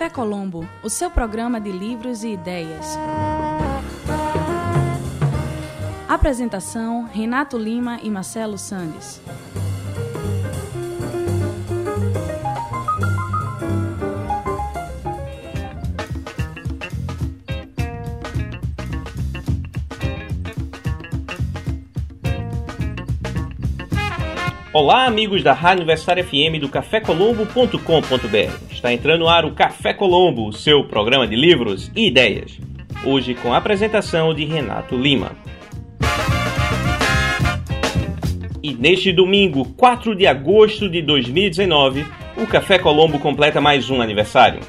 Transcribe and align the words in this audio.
Café 0.00 0.14
Colombo, 0.14 0.66
o 0.82 0.88
seu 0.88 1.10
programa 1.10 1.60
de 1.60 1.70
livros 1.70 2.24
e 2.24 2.28
ideias. 2.28 2.96
Apresentação: 6.08 7.02
Renato 7.04 7.58
Lima 7.58 8.00
e 8.02 8.08
Marcelo 8.08 8.56
Sandes. 8.56 9.20
Olá, 24.82 25.04
amigos 25.04 25.42
da 25.42 25.52
Rádio 25.52 25.82
Universitária 25.82 26.24
FM 26.24 26.58
do 26.58 26.66
cafécolombo.com.br. 26.66 28.70
Está 28.70 28.90
entrando 28.90 29.20
no 29.20 29.28
ar 29.28 29.44
o 29.44 29.52
Café 29.52 29.92
Colombo, 29.92 30.50
seu 30.54 30.84
programa 30.84 31.26
de 31.26 31.36
livros 31.36 31.92
e 31.94 32.06
ideias. 32.06 32.58
Hoje 33.04 33.34
com 33.34 33.52
a 33.52 33.58
apresentação 33.58 34.32
de 34.32 34.46
Renato 34.46 34.96
Lima. 34.96 35.32
E 38.62 38.72
neste 38.72 39.12
domingo, 39.12 39.66
4 39.76 40.16
de 40.16 40.26
agosto 40.26 40.88
de 40.88 41.02
2019, 41.02 42.06
o 42.38 42.46
Café 42.46 42.78
Colombo 42.78 43.18
completa 43.18 43.60
mais 43.60 43.90
um 43.90 44.00
aniversário. 44.00 44.60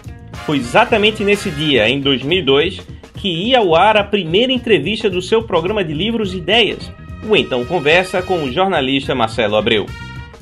Foi 0.46 0.58
exatamente 0.58 1.24
nesse 1.24 1.50
dia, 1.50 1.88
em 1.88 2.02
2002, 2.02 2.86
que 3.16 3.30
ia 3.30 3.60
ao 3.60 3.74
ar 3.74 3.96
a 3.96 4.04
primeira 4.04 4.52
entrevista 4.52 5.10
do 5.10 5.22
seu 5.22 5.44
programa 5.44 5.86
de 5.86 5.94
livros 5.94 6.34
e 6.34 6.38
ideias, 6.38 6.92
o 7.28 7.36
Então 7.36 7.64
Conversa 7.66 8.22
com 8.22 8.44
o 8.44 8.52
jornalista 8.52 9.14
Marcelo 9.14 9.56
Abreu. 9.56 9.86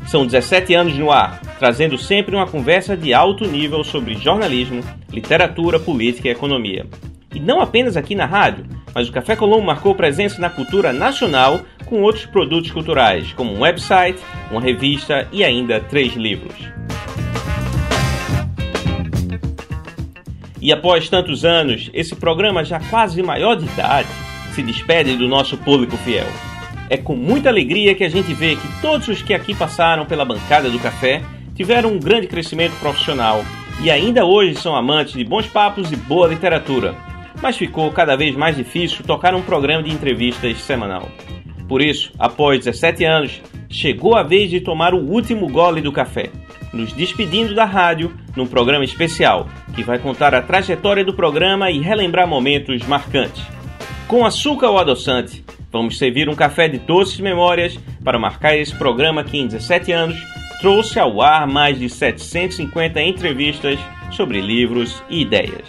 São 0.07 0.25
17 0.25 0.73
anos 0.73 0.95
no 0.97 1.11
ar, 1.11 1.39
trazendo 1.59 1.97
sempre 1.97 2.35
uma 2.35 2.47
conversa 2.47 2.95
de 2.95 3.13
alto 3.13 3.45
nível 3.45 3.83
sobre 3.83 4.15
jornalismo, 4.15 4.81
literatura, 5.11 5.79
política 5.79 6.27
e 6.27 6.31
economia. 6.31 6.85
E 7.33 7.39
não 7.39 7.61
apenas 7.61 7.95
aqui 7.95 8.15
na 8.15 8.25
rádio, 8.25 8.65
mas 8.95 9.07
o 9.07 9.11
Café 9.11 9.35
Colombo 9.35 9.67
marcou 9.67 9.93
presença 9.93 10.41
na 10.41 10.49
cultura 10.49 10.91
nacional 10.91 11.61
com 11.85 12.01
outros 12.01 12.25
produtos 12.25 12.71
culturais, 12.71 13.33
como 13.33 13.53
um 13.53 13.61
website, 13.61 14.19
uma 14.49 14.61
revista 14.61 15.27
e 15.31 15.43
ainda 15.43 15.79
três 15.79 16.13
livros. 16.15 16.55
E 20.61 20.73
após 20.73 21.07
tantos 21.07 21.45
anos, 21.45 21.89
esse 21.93 22.15
programa 22.15 22.63
já 22.63 22.79
quase 22.79 23.21
maior 23.21 23.55
de 23.55 23.65
idade 23.65 24.09
se 24.53 24.63
despede 24.63 25.15
do 25.15 25.27
nosso 25.27 25.57
público 25.57 25.95
fiel. 25.97 26.27
É 26.89 26.97
com 26.97 27.15
muita 27.15 27.49
alegria 27.49 27.93
que 27.93 28.03
a 28.03 28.09
gente 28.09 28.33
vê 28.33 28.55
que 28.55 28.81
todos 28.81 29.07
os 29.07 29.21
que 29.21 29.33
aqui 29.33 29.53
passaram 29.53 30.07
pela 30.07 30.25
bancada 30.25 30.69
do 30.69 30.79
café 30.79 31.21
tiveram 31.53 31.91
um 31.91 31.99
grande 31.99 32.25
crescimento 32.25 32.73
profissional 32.79 33.45
e 33.81 33.91
ainda 33.91 34.25
hoje 34.25 34.55
são 34.55 34.75
amantes 34.75 35.13
de 35.13 35.23
bons 35.23 35.45
papos 35.45 35.91
e 35.91 35.95
boa 35.95 36.27
literatura. 36.27 36.95
Mas 37.41 37.57
ficou 37.57 37.91
cada 37.91 38.15
vez 38.15 38.35
mais 38.35 38.55
difícil 38.55 39.05
tocar 39.05 39.35
um 39.35 39.41
programa 39.41 39.83
de 39.83 39.91
entrevistas 39.91 40.57
semanal. 40.61 41.07
Por 41.67 41.81
isso, 41.81 42.11
após 42.17 42.65
17 42.65 43.05
anos, 43.05 43.41
chegou 43.69 44.15
a 44.15 44.23
vez 44.23 44.49
de 44.49 44.59
tomar 44.59 44.95
o 44.95 44.97
último 44.97 45.47
gole 45.47 45.81
do 45.81 45.91
café, 45.91 46.31
nos 46.73 46.91
despedindo 46.91 47.53
da 47.53 47.65
rádio 47.65 48.11
num 48.35 48.47
programa 48.47 48.83
especial 48.83 49.47
que 49.75 49.83
vai 49.83 49.99
contar 49.99 50.33
a 50.33 50.41
trajetória 50.41 51.05
do 51.05 51.13
programa 51.13 51.69
e 51.69 51.79
relembrar 51.79 52.27
momentos 52.27 52.81
marcantes. 52.87 53.43
Com 54.07 54.25
açúcar 54.25 54.69
ou 54.69 54.79
adoçante, 54.79 55.45
Vamos 55.71 55.97
servir 55.99 56.27
um 56.27 56.35
café 56.35 56.67
de 56.67 56.79
doces 56.79 57.19
memórias 57.19 57.77
para 58.03 58.17
marcar 58.17 58.57
esse 58.57 58.75
programa 58.75 59.23
que 59.23 59.37
em 59.37 59.47
17 59.47 59.91
anos 59.91 60.17
trouxe 60.59 60.99
ao 60.99 61.21
ar 61.21 61.47
mais 61.47 61.77
de 61.77 61.87
750 61.89 62.99
entrevistas 63.01 63.79
sobre 64.11 64.41
livros 64.41 65.03
e 65.09 65.21
ideias. 65.21 65.67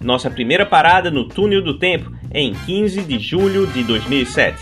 Nossa 0.00 0.30
primeira 0.30 0.64
parada 0.64 1.10
no 1.10 1.28
Túnel 1.28 1.62
do 1.62 1.78
Tempo 1.78 2.10
é 2.30 2.40
em 2.40 2.54
15 2.54 3.02
de 3.02 3.18
julho 3.18 3.66
de 3.66 3.84
2007. 3.84 4.56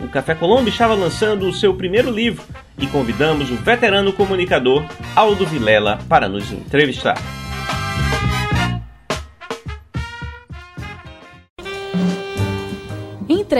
O 0.00 0.08
Café 0.08 0.34
Colombo 0.34 0.68
estava 0.68 0.94
lançando 0.94 1.48
o 1.48 1.52
seu 1.52 1.74
primeiro 1.74 2.10
livro 2.10 2.44
e 2.78 2.86
convidamos 2.86 3.50
o 3.50 3.56
veterano 3.56 4.12
comunicador 4.12 4.84
Aldo 5.16 5.44
Vilela 5.44 5.98
para 6.08 6.28
nos 6.28 6.52
entrevistar. 6.52 7.41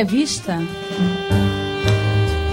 Entrevista. 0.02 0.58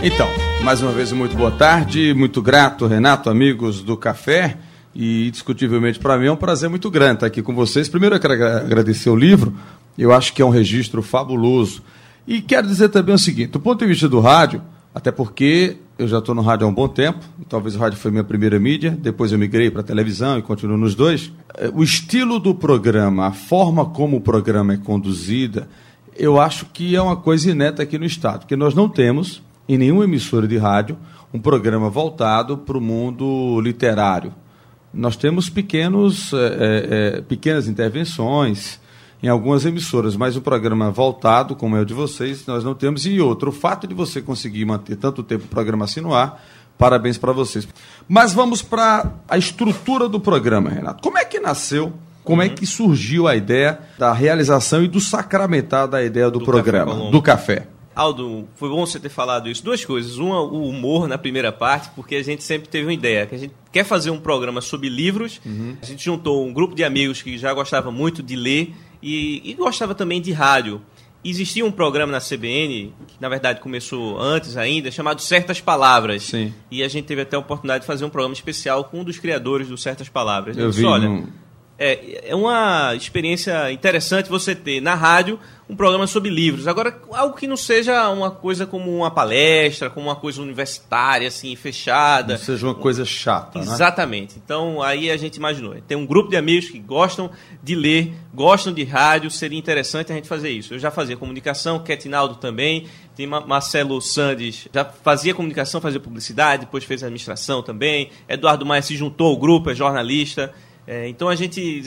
Então, 0.03 0.27
mais 0.63 0.83
uma 0.83 0.91
vez, 0.91 1.11
muito 1.11 1.35
boa 1.35 1.49
tarde, 1.49 2.13
muito 2.13 2.43
grato, 2.43 2.85
Renato, 2.85 3.27
amigos 3.27 3.81
do 3.81 3.97
café. 3.97 4.55
E 4.93 5.29
indiscutivelmente 5.29 5.97
para 5.97 6.15
mim 6.19 6.27
é 6.27 6.31
um 6.31 6.35
prazer 6.35 6.69
muito 6.69 6.91
grande 6.91 7.15
estar 7.15 7.25
aqui 7.25 7.41
com 7.41 7.55
vocês. 7.55 7.89
Primeiro 7.89 8.15
eu 8.15 8.19
quero 8.19 8.33
agradecer 8.33 9.09
o 9.09 9.15
livro, 9.15 9.55
eu 9.97 10.13
acho 10.13 10.31
que 10.31 10.43
é 10.43 10.45
um 10.45 10.51
registro 10.51 11.01
fabuloso. 11.01 11.81
E 12.27 12.39
quero 12.39 12.67
dizer 12.67 12.89
também 12.89 13.15
o 13.15 13.19
seguinte: 13.19 13.49
do 13.49 13.59
ponto 13.59 13.79
de 13.79 13.87
vista 13.87 14.07
do 14.07 14.19
rádio, 14.19 14.61
até 14.93 15.11
porque 15.11 15.77
eu 15.97 16.07
já 16.07 16.19
estou 16.19 16.35
no 16.35 16.43
rádio 16.43 16.67
há 16.67 16.69
um 16.69 16.73
bom 16.73 16.87
tempo, 16.87 17.25
talvez 17.49 17.75
o 17.75 17.79
rádio 17.79 17.97
foi 17.97 18.11
minha 18.11 18.23
primeira 18.23 18.59
mídia, 18.59 18.91
depois 18.91 19.31
eu 19.31 19.39
migrei 19.39 19.71
para 19.71 19.81
a 19.81 19.83
televisão 19.83 20.37
e 20.37 20.43
continuo 20.43 20.77
nos 20.77 20.93
dois. 20.93 21.31
É, 21.57 21.67
o 21.73 21.81
estilo 21.81 22.37
do 22.37 22.53
programa, 22.53 23.25
a 23.25 23.31
forma 23.31 23.87
como 23.87 24.17
o 24.17 24.21
programa 24.21 24.73
é 24.73 24.77
conduzida, 24.77 25.67
eu 26.19 26.39
acho 26.39 26.65
que 26.65 26.95
é 26.95 27.01
uma 27.01 27.15
coisa 27.15 27.49
ineta 27.49 27.81
aqui 27.81 27.97
no 27.97 28.05
Estado, 28.05 28.39
porque 28.39 28.57
nós 28.57 28.75
não 28.75 28.89
temos, 28.89 29.41
em 29.67 29.77
nenhuma 29.77 30.03
emissora 30.03 30.45
de 30.45 30.57
rádio, 30.57 30.97
um 31.33 31.39
programa 31.39 31.89
voltado 31.89 32.57
para 32.57 32.77
o 32.77 32.81
mundo 32.81 33.61
literário. 33.61 34.33
Nós 34.93 35.15
temos 35.15 35.49
pequenos, 35.49 36.33
é, 36.33 37.15
é, 37.17 37.21
pequenas 37.21 37.67
intervenções 37.67 38.81
em 39.23 39.27
algumas 39.29 39.65
emissoras, 39.65 40.15
mas 40.15 40.35
o 40.35 40.41
programa 40.41 40.91
voltado, 40.91 41.55
como 41.55 41.77
é 41.77 41.81
o 41.81 41.85
de 41.85 41.93
vocês, 41.93 42.45
nós 42.45 42.63
não 42.63 42.73
temos. 42.73 43.05
E 43.05 43.21
outro, 43.21 43.49
o 43.49 43.53
fato 43.53 43.87
de 43.87 43.93
você 43.93 44.21
conseguir 44.21 44.65
manter 44.65 44.97
tanto 44.97 45.23
tempo 45.23 45.45
o 45.45 45.47
programa 45.47 45.85
assim 45.85 46.01
no 46.01 46.13
ar, 46.13 46.43
parabéns 46.77 47.17
para 47.17 47.31
vocês. 47.31 47.67
Mas 48.07 48.33
vamos 48.33 48.61
para 48.61 49.13
a 49.29 49.37
estrutura 49.37 50.09
do 50.09 50.19
programa, 50.19 50.69
Renato. 50.69 51.01
Como 51.01 51.17
é 51.17 51.23
que 51.23 51.39
nasceu 51.39 51.93
como 52.29 52.43
é 52.43 52.45
uhum. 52.45 52.51
é 52.51 52.55
que 52.55 52.65
surgiu 52.67 53.27
a 53.27 53.35
ideia 53.35 53.79
da 53.97 54.13
realização 54.13 54.83
e 54.83 54.87
do 54.87 54.99
sacramentar 54.99 55.87
da 55.87 56.03
ideia 56.03 56.29
do, 56.29 56.37
do 56.37 56.45
programa, 56.45 56.93
café 56.93 57.09
do 57.09 57.21
café? 57.23 57.67
Aldo, 57.95 58.47
foi 58.55 58.69
bom 58.69 58.85
você 58.85 58.99
ter 58.99 59.09
falado 59.09 59.49
isso. 59.49 59.63
Duas 59.63 59.83
coisas. 59.83 60.19
Uma, 60.19 60.39
o 60.39 60.69
humor 60.69 61.07
na 61.07 61.17
primeira 61.17 61.51
parte, 61.51 61.89
porque 61.95 62.15
a 62.15 62.23
gente 62.23 62.43
sempre 62.43 62.69
teve 62.69 62.85
uma 62.85 62.93
ideia, 62.93 63.25
que 63.25 63.33
a 63.33 63.37
gente 63.37 63.53
quer 63.71 63.83
fazer 63.83 64.11
um 64.11 64.19
programa 64.19 64.61
sobre 64.61 64.89
livros. 64.89 65.41
Uhum. 65.43 65.75
A 65.81 65.85
gente 65.85 66.05
juntou 66.05 66.45
um 66.45 66.53
grupo 66.53 66.75
de 66.75 66.83
amigos 66.83 67.23
que 67.23 67.35
já 67.35 67.51
gostava 67.51 67.91
muito 67.91 68.21
de 68.21 68.35
ler 68.35 68.75
e, 69.01 69.41
e 69.43 69.53
gostava 69.55 69.95
também 69.95 70.21
de 70.21 70.31
rádio. 70.31 70.79
Existia 71.25 71.65
um 71.65 71.71
programa 71.71 72.11
na 72.11 72.19
CBN, 72.19 72.93
que 73.07 73.15
na 73.19 73.27
verdade 73.27 73.59
começou 73.59 74.19
antes 74.19 74.55
ainda, 74.55 74.91
chamado 74.91 75.19
Certas 75.19 75.59
Palavras. 75.59 76.23
Sim. 76.23 76.53
E 76.69 76.83
a 76.83 76.87
gente 76.87 77.05
teve 77.05 77.21
até 77.21 77.35
a 77.35 77.39
oportunidade 77.39 77.81
de 77.81 77.87
fazer 77.87 78.05
um 78.05 78.09
programa 78.09 78.35
especial 78.35 78.83
com 78.83 79.01
um 79.01 79.03
dos 79.03 79.17
criadores 79.17 79.67
do 79.67 79.77
Certas 79.77 80.07
Palavras. 80.07 80.55
Eu 80.55 80.69
disse, 80.69 80.81
vi 80.81 80.85
olha, 80.85 81.09
no 81.09 81.27
é, 81.79 82.29
é 82.29 82.35
uma 82.35 82.93
experiência 82.93 83.71
interessante 83.71 84.29
você 84.29 84.53
ter 84.53 84.81
na 84.81 84.95
rádio 84.95 85.39
um 85.69 85.75
programa 85.75 86.07
sobre 86.07 86.29
livros. 86.31 86.67
Agora, 86.67 86.99
algo 87.11 87.37
que 87.37 87.45
não 87.47 87.55
seja 87.55 88.09
uma 88.09 88.31
coisa 88.31 88.65
como 88.65 88.93
uma 88.93 89.11
palestra, 89.11 89.89
como 89.89 90.07
uma 90.07 90.15
coisa 90.15 90.41
universitária, 90.41 91.27
assim, 91.27 91.55
fechada. 91.55 92.33
Não 92.33 92.43
seja 92.43 92.65
uma 92.65 92.75
coisa 92.75 93.05
chata, 93.05 93.59
né? 93.59 93.65
Exatamente. 93.65 94.35
Né? 94.35 94.41
Então, 94.43 94.81
aí 94.81 95.11
a 95.11 95.15
gente 95.15 95.35
imaginou. 95.35 95.75
Tem 95.87 95.95
um 95.95 96.07
grupo 96.07 96.29
de 96.29 96.35
amigos 96.35 96.69
que 96.69 96.79
gostam 96.79 97.29
de 97.61 97.75
ler, 97.75 98.13
gostam 98.33 98.73
de 98.73 98.83
rádio, 98.83 99.29
seria 99.29 99.59
interessante 99.59 100.11
a 100.11 100.15
gente 100.15 100.27
fazer 100.27 100.49
isso. 100.49 100.73
Eu 100.73 100.79
já 100.79 100.89
fazia 100.89 101.15
comunicação, 101.15 101.79
Ketinaldo 101.79 102.35
também, 102.35 102.87
tem 103.15 103.27
Marcelo 103.27 104.01
Sandes, 104.01 104.67
já 104.73 104.83
fazia 104.83 105.35
comunicação, 105.35 105.79
fazia 105.79 105.99
publicidade, 105.99 106.65
depois 106.65 106.83
fez 106.83 107.03
administração 107.03 107.61
também. 107.61 108.09
Eduardo 108.27 108.65
Maia 108.65 108.81
se 108.81 108.97
juntou 108.97 109.27
ao 109.27 109.37
grupo, 109.37 109.69
é 109.69 109.75
jornalista. 109.75 110.51
É, 110.89 111.07
então 111.07 111.29
a 111.29 111.35
gente 111.35 111.83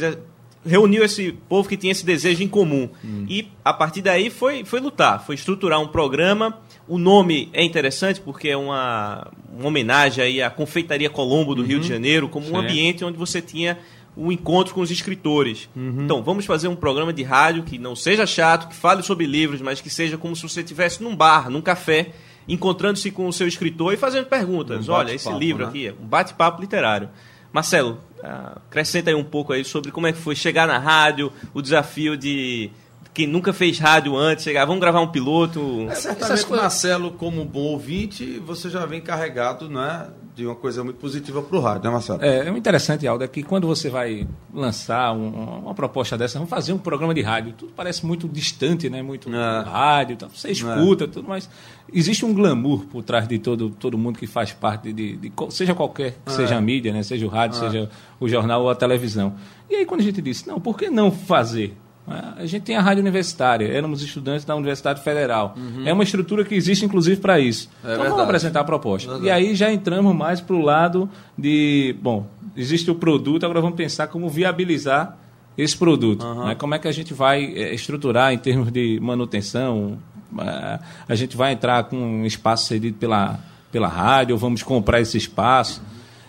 reuniu 0.65 1.03
esse 1.03 1.33
povo 1.49 1.69
que 1.69 1.77
tinha 1.77 1.91
esse 1.91 2.07
desejo 2.07 2.41
em 2.41 2.47
comum. 2.47 2.89
Hum. 3.05 3.27
E 3.29 3.49
a 3.65 3.73
partir 3.73 4.01
daí 4.01 4.31
foi, 4.31 4.65
foi 4.65 4.79
lutar, 4.79 5.27
foi 5.27 5.35
estruturar 5.35 5.81
um 5.81 5.89
programa. 5.89 6.61
O 6.87 6.99
nome 6.99 7.51
é 7.53 7.65
interessante 7.65 8.21
porque 8.21 8.49
é 8.49 8.57
uma, 8.57 9.29
uma 9.53 9.67
homenagem 9.67 10.23
aí 10.23 10.41
à 10.41 10.49
Confeitaria 10.49 11.11
Colombo 11.11 11.53
do 11.53 11.63
uhum. 11.63 11.67
Rio 11.67 11.81
de 11.81 11.87
uhum. 11.87 11.93
Janeiro, 11.93 12.29
como 12.29 12.47
Sim. 12.47 12.53
um 12.53 12.59
ambiente 12.59 13.05
onde 13.05 13.19
você 13.19 13.43
tinha 13.43 13.77
o 14.15 14.27
um 14.27 14.33
encontro 14.33 14.73
com 14.73 14.81
os 14.81 14.91
escritores. 14.93 15.69
Uhum. 15.75 16.03
Então, 16.05 16.23
vamos 16.23 16.47
fazer 16.47 16.69
um 16.69 16.77
programa 16.77 17.13
de 17.13 17.25
rádio 17.25 17.65
que 17.65 17.79
não 17.79 17.97
seja 17.97 18.25
chato, 18.25 18.69
que 18.69 18.75
fale 18.77 19.03
sobre 19.03 19.27
livros, 19.27 19.61
mas 19.61 19.81
que 19.81 19.91
seja 19.91 20.17
como 20.17 20.37
se 20.37 20.43
você 20.43 20.61
estivesse 20.61 21.03
num 21.03 21.17
bar, 21.17 21.51
num 21.51 21.63
café, 21.63 22.11
encontrando-se 22.47 23.11
com 23.11 23.27
o 23.27 23.33
seu 23.33 23.49
escritor 23.49 23.95
e 23.95 23.97
fazendo 23.97 24.27
perguntas. 24.27 24.89
Um 24.89 24.93
Olha, 24.93 25.13
esse 25.13 25.33
livro 25.33 25.65
né? 25.65 25.69
aqui 25.69 25.87
é 25.89 25.93
um 25.93 26.07
bate-papo 26.07 26.61
literário. 26.61 27.09
Marcelo, 27.53 27.99
acrescenta 28.23 29.11
aí 29.11 29.17
um 29.17 29.25
pouco 29.25 29.53
aí 29.53 29.65
sobre 29.65 29.91
como 29.91 30.07
é 30.07 30.13
que 30.13 30.19
foi 30.19 30.35
chegar 30.35 30.67
na 30.67 30.79
rádio, 30.79 31.33
o 31.53 31.61
desafio 31.61 32.17
de 32.17 32.71
quem 33.13 33.27
nunca 33.27 33.53
fez 33.53 33.79
rádio 33.79 34.17
antes, 34.17 34.45
chegar, 34.45 34.65
vamos 34.65 34.81
gravar 34.81 35.01
um 35.01 35.09
piloto. 35.09 35.87
É, 35.91 35.95
certamente, 35.95 36.51
Marcelo, 36.51 37.11
como 37.13 37.45
bom 37.45 37.61
ouvinte, 37.61 38.39
você 38.39 38.71
já 38.71 38.87
vem 38.87 39.01
carregado 39.01 39.69
né, 39.69 40.09
de 40.35 40.47
uma 40.47 40.55
coisa 40.55 40.83
muito 40.83 40.97
positiva 40.97 41.43
para 41.43 41.57
o 41.59 41.61
rádio, 41.61 41.85
né, 41.85 41.91
Marcelo? 41.91 42.23
É, 42.25 42.51
o 42.51 42.57
interessante, 42.57 43.07
Aldo, 43.07 43.23
é 43.23 43.29
que 43.29 43.43
quando 43.43 43.67
você 43.67 43.91
vai 43.91 44.27
lançar 44.53 45.13
um, 45.13 45.29
uma 45.61 45.75
proposta 45.75 46.17
dessa, 46.17 46.39
vamos 46.39 46.49
fazer 46.49 46.73
um 46.73 46.79
programa 46.79 47.13
de 47.13 47.21
rádio, 47.21 47.53
tudo 47.53 47.73
parece 47.77 48.07
muito 48.07 48.27
distante, 48.29 48.89
né? 48.89 49.03
Muito 49.03 49.29
É. 49.29 49.63
rádio, 49.63 50.15
então, 50.15 50.29
você 50.29 50.51
escuta, 50.51 51.07
tudo, 51.07 51.29
mas 51.29 51.51
existe 51.93 52.25
um 52.25 52.33
glamour 52.33 52.87
por 52.87 53.03
trás 53.03 53.29
de 53.29 53.39
todo, 53.39 53.71
todo 53.71 53.99
mundo 53.99 54.19
que 54.19 54.27
faz 54.27 54.53
parte 54.53 54.93
de, 54.93 55.17
de 55.17 55.29
co- 55.31 55.51
seja 55.51 55.75
qualquer 55.75 56.17
que 56.25 56.33
seja 56.33 56.57
a 56.57 56.61
mídia, 56.61 56.93
né? 56.93 57.03
Seja 57.03 57.27
o 57.27 57.29
rádio, 57.29 57.59
seja 57.59 57.91
o 58.19 58.27
jornal 58.29 58.63
ou 58.63 58.71
a 58.71 58.75
televisão. 58.75 59.35
E 59.69 59.77
aí 59.77 59.85
quando 59.85 60.01
a 60.01 60.05
gente 60.05 60.23
disse, 60.23 60.47
não, 60.49 60.59
por 60.61 60.79
que 60.79 60.89
não 60.89 61.11
fazer? 61.11 61.77
Ah, 62.07 62.35
A 62.39 62.47
gente 62.47 62.63
tem 62.63 62.77
a 62.77 62.81
rádio 62.81 63.01
universitária, 63.01 63.67
éramos 63.67 64.03
estudantes 64.03 64.45
da 64.45 64.55
Universidade 64.57 65.03
Federal. 65.03 65.55
É 65.85 65.93
uma 65.93 66.03
estrutura 66.03 66.45
que 66.45 66.55
existe, 66.55 66.85
inclusive, 66.85 67.21
para 67.21 67.39
isso. 67.39 67.69
então 67.79 67.91
verdade. 67.91 68.11
vamos 68.11 68.25
apresentar 68.25 68.61
a 68.61 68.65
proposta. 68.65 69.19
E 69.23 69.31
aí 69.31 69.55
já 69.55 69.73
entramos 69.73 70.15
mais 70.15 70.41
para 70.41 70.57
o 70.57 70.61
lado 70.61 71.09
de, 71.39 71.95
bom, 72.03 72.27
existe 72.57 72.91
o 72.91 72.95
produto, 72.95 73.45
agora 73.45 73.61
vamos 73.61 73.77
pensar 73.77 74.09
como 74.09 74.29
viabilizar 74.29 75.17
esse 75.57 75.77
produto. 75.77 76.25
né? 76.45 76.55
Como 76.55 76.75
é 76.75 76.79
que 76.79 76.89
a 76.89 76.93
gente 76.93 77.13
vai 77.15 77.45
eh, 77.45 77.75
estruturar 77.75 78.33
em 78.33 78.39
termos 78.39 78.71
de 78.73 78.99
manutenção? 79.01 79.99
Ah, 80.39 80.81
a 81.09 81.15
gente 81.15 81.37
vai 81.37 81.53
entrar 81.53 81.85
com 81.85 81.97
um 81.97 82.27
espaço 82.27 82.67
cedido 82.67 82.97
pela, 82.99 83.39
pela 83.71 83.89
rádio, 83.89 84.35
ou 84.35 84.39
vamos 84.39 84.63
comprar 84.63 85.01
esse 85.01 85.17
espaço? 85.19 85.83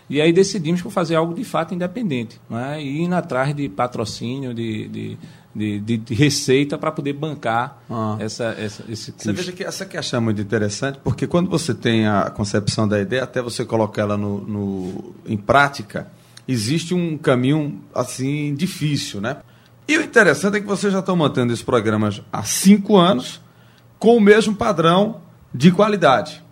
E 0.09 0.21
aí 0.21 0.33
decidimos 0.33 0.81
por 0.81 0.91
fazer 0.91 1.15
algo 1.15 1.33
de 1.33 1.43
fato 1.43 1.73
independente, 1.73 2.39
né? 2.49 2.83
e 2.83 3.01
indo 3.01 3.15
atrás 3.15 3.55
de 3.55 3.69
patrocínio, 3.69 4.53
de, 4.53 4.87
de, 4.89 5.17
de, 5.55 5.79
de- 5.79 5.97
de 5.97 6.13
receita 6.13 6.77
para 6.77 6.91
poder 6.91 7.13
bancar 7.13 7.77
Ah. 7.89 8.15
essa, 8.19 8.55
essa, 8.57 8.83
esse 8.89 9.11
custo. 9.11 9.25
Você 9.25 9.33
veja 9.33 9.51
que 9.51 9.63
essa 9.63 9.85
questão 9.85 10.17
é 10.17 10.21
muito 10.23 10.41
interessante, 10.41 10.99
porque 11.03 11.27
quando 11.27 11.49
você 11.49 11.73
tem 11.73 12.07
a 12.07 12.29
concepção 12.29 12.87
da 12.87 12.99
ideia, 12.99 13.23
até 13.23 13.41
você 13.41 13.63
colocar 13.63 14.01
ela 14.03 14.17
no, 14.17 14.39
no- 14.41 15.15
em 15.25 15.37
prática, 15.37 16.07
existe 16.47 16.93
um 16.93 17.17
caminho 17.17 17.81
assim 17.93 18.53
difícil, 18.55 19.21
né? 19.21 19.37
E 19.87 19.97
o 19.97 20.01
interessante 20.01 20.57
é 20.57 20.59
que 20.61 20.65
vocês 20.67 20.91
já 20.93 20.99
estão 20.99 21.15
mantendo 21.15 21.51
esse 21.53 21.63
programa 21.63 22.09
há 22.31 22.43
cinco 22.43 22.97
anos 22.97 23.41
com 23.99 24.17
o 24.17 24.21
mesmo 24.21 24.55
padrão 24.55 25.21
de 25.53 25.71
qualidade, 25.71 26.43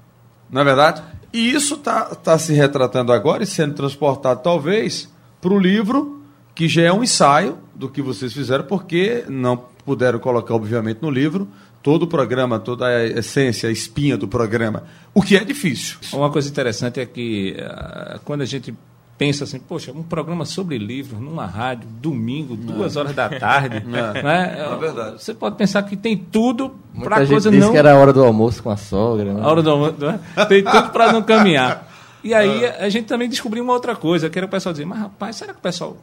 não 0.50 0.62
é 0.62 0.63
verdade? 0.63 1.01
E 1.33 1.51
isso 1.51 1.75
está 1.75 2.38
se 2.38 2.53
retratando 2.53 3.12
agora 3.13 3.42
e 3.42 3.48
sendo 3.48 3.74
transportado 3.74 4.42
talvez 4.44 5.09
para 5.42 5.53
o 5.53 5.57
livro 5.59 6.20
que 6.62 6.68
já 6.68 6.84
é 6.84 6.94
um 6.94 7.02
ensaio 7.02 7.58
do 7.74 7.90
que 7.90 8.04
vocês 8.04 8.31
fizeram, 8.31 8.63
porque 8.63 9.24
não 9.28 9.58
puderam 9.84 10.19
colocar, 10.19 10.54
obviamente, 10.54 11.00
no 11.02 11.10
livro 11.10 11.48
todo 11.81 12.04
o 12.04 12.08
programa, 12.08 12.60
toda 12.60 12.86
a 12.86 13.04
essência, 13.04 13.68
a 13.68 13.72
espinha 13.72 14.16
do 14.16 14.28
programa, 14.28 14.84
o 15.12 15.24
que 15.24 15.36
é 15.36 15.44
difícil. 15.44 15.98
Uma 16.13 16.30
coisa 16.30 16.48
interessante 16.48 17.00
é 17.00 17.06
que 17.08 17.58
ah, 17.60 18.19
quando 18.24 18.42
a 18.42 18.46
gente 18.46 18.75
pensa 19.18 19.44
assim, 19.44 19.58
poxa, 19.58 19.92
um 19.92 20.04
programa 20.04 20.46
sobre 20.46 20.78
livros 20.78 21.19
numa 21.19 21.48
rádio, 21.48 21.90
domingo, 22.00 22.56
duas 22.56 22.96
horas 22.96 23.16
da 23.16 23.28
tarde, 23.28 23.81
né? 23.90 24.56
É 24.60 24.78
verdade. 24.78 25.24
Você 25.24 25.34
pode 25.34 25.56
pensar 25.56 25.81
que 25.81 25.98
tem 25.98 26.16
tudo 26.16 26.75
para 27.04 27.16
a 27.16 27.19
gente 27.22 27.31
coisa 27.31 27.50
disse 27.50 27.60
não 27.60 27.72
que 27.72 27.78
era 27.80 27.94
a 27.94 27.96
hora 27.96 28.13
do 28.13 28.24
almoço 28.24 28.62
com 28.62 28.69
a 28.69 28.78
sogra. 28.78 29.34
Né? 29.34 29.42
a 29.42 29.48
hora 29.48 29.63
do 29.63 29.72
almoço, 29.72 29.96
né? 29.98 30.19
Tem 30.48 30.63
tudo 30.63 30.92
para 30.92 31.12
não 31.12 31.24
caminhar. 31.24 31.90
E 32.24 32.36
aí 32.36 32.68
a 32.78 32.88
gente 32.88 33.06
também 33.06 33.28
descobriu 33.28 33.63
uma 33.63 33.74
outra 33.74 33.96
coisa, 33.96 34.30
que 34.30 34.38
era 34.38 34.46
o 34.46 34.50
pessoal 34.50 34.74
dizer, 34.74 34.86
mas 34.86 35.00
rapaz, 35.00 35.38
será 35.38 35.54
que 35.54 35.60
o 35.60 35.63
pessoal 35.63 35.98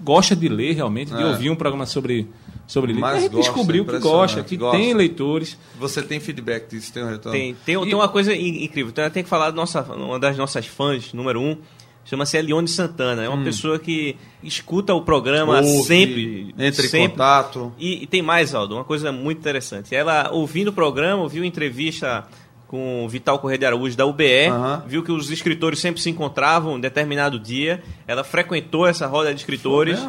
gosta 0.00 0.34
de 0.36 0.48
ler 0.48 0.74
realmente, 0.74 1.12
de 1.14 1.22
É. 1.22 1.26
ouvir 1.26 1.50
um 1.50 1.56
programa 1.56 1.86
sobre, 1.86 2.28
sobre 2.66 2.92
livro? 2.92 3.02
Mas 3.02 3.14
E 3.14 3.16
a 3.18 3.20
gente 3.22 3.32
gosta, 3.32 3.52
descobriu 3.52 3.84
que 3.84 3.98
gosta, 3.98 4.42
que 4.42 4.56
gosta. 4.56 4.78
tem 4.78 4.94
leitores. 4.94 5.58
Você 5.78 6.02
tem 6.02 6.20
feedback 6.20 6.68
disso, 6.70 6.92
tem 6.92 7.02
um 7.04 7.08
retorno? 7.08 7.38
Tem, 7.38 7.54
tem, 7.64 7.80
tem 7.84 7.94
uma 7.94 8.08
coisa 8.08 8.34
in- 8.34 8.64
incrível. 8.64 8.90
Então, 8.90 9.04
eu 9.04 9.10
tenho 9.10 9.24
que 9.24 9.30
falar 9.30 9.50
de 9.50 9.56
nossa, 9.56 9.82
uma 9.82 10.18
das 10.18 10.36
nossas 10.36 10.66
fãs, 10.66 11.12
número 11.12 11.40
um, 11.40 11.56
chama-se 12.04 12.36
Elione 12.36 12.66
Santana. 12.68 13.22
É 13.22 13.28
uma 13.28 13.44
pessoa 13.44 13.78
que 13.78 14.16
escuta 14.42 14.92
o 14.94 15.02
programa 15.02 15.60
Hum. 15.60 15.64
Ouve, 15.76 15.86
sempre. 15.86 16.54
entra 16.58 16.84
em 16.84 16.88
sempre. 16.88 17.10
contato. 17.10 17.72
E, 17.78 18.02
e 18.02 18.06
tem 18.06 18.20
mais, 18.22 18.54
Aldo, 18.54 18.74
uma 18.74 18.84
coisa 18.84 19.12
muito 19.12 19.38
interessante. 19.38 19.94
Ela, 19.94 20.30
ouvindo 20.32 20.68
o 20.68 20.72
programa, 20.72 21.22
ouviu 21.22 21.44
entrevista 21.44 22.26
com 22.72 23.04
o 23.04 23.08
Vital 23.08 23.38
Correia 23.38 23.58
de 23.58 23.66
Araújo 23.66 23.94
da 23.94 24.06
UBE, 24.06 24.46
Aham. 24.46 24.82
viu 24.86 25.02
que 25.02 25.12
os 25.12 25.30
escritores 25.30 25.78
sempre 25.78 26.00
se 26.00 26.08
encontravam 26.08 26.78
em 26.78 26.80
determinado 26.80 27.38
dia. 27.38 27.82
Ela 28.08 28.24
frequentou 28.24 28.86
essa 28.86 29.06
roda 29.06 29.28
de 29.34 29.38
escritores 29.38 30.00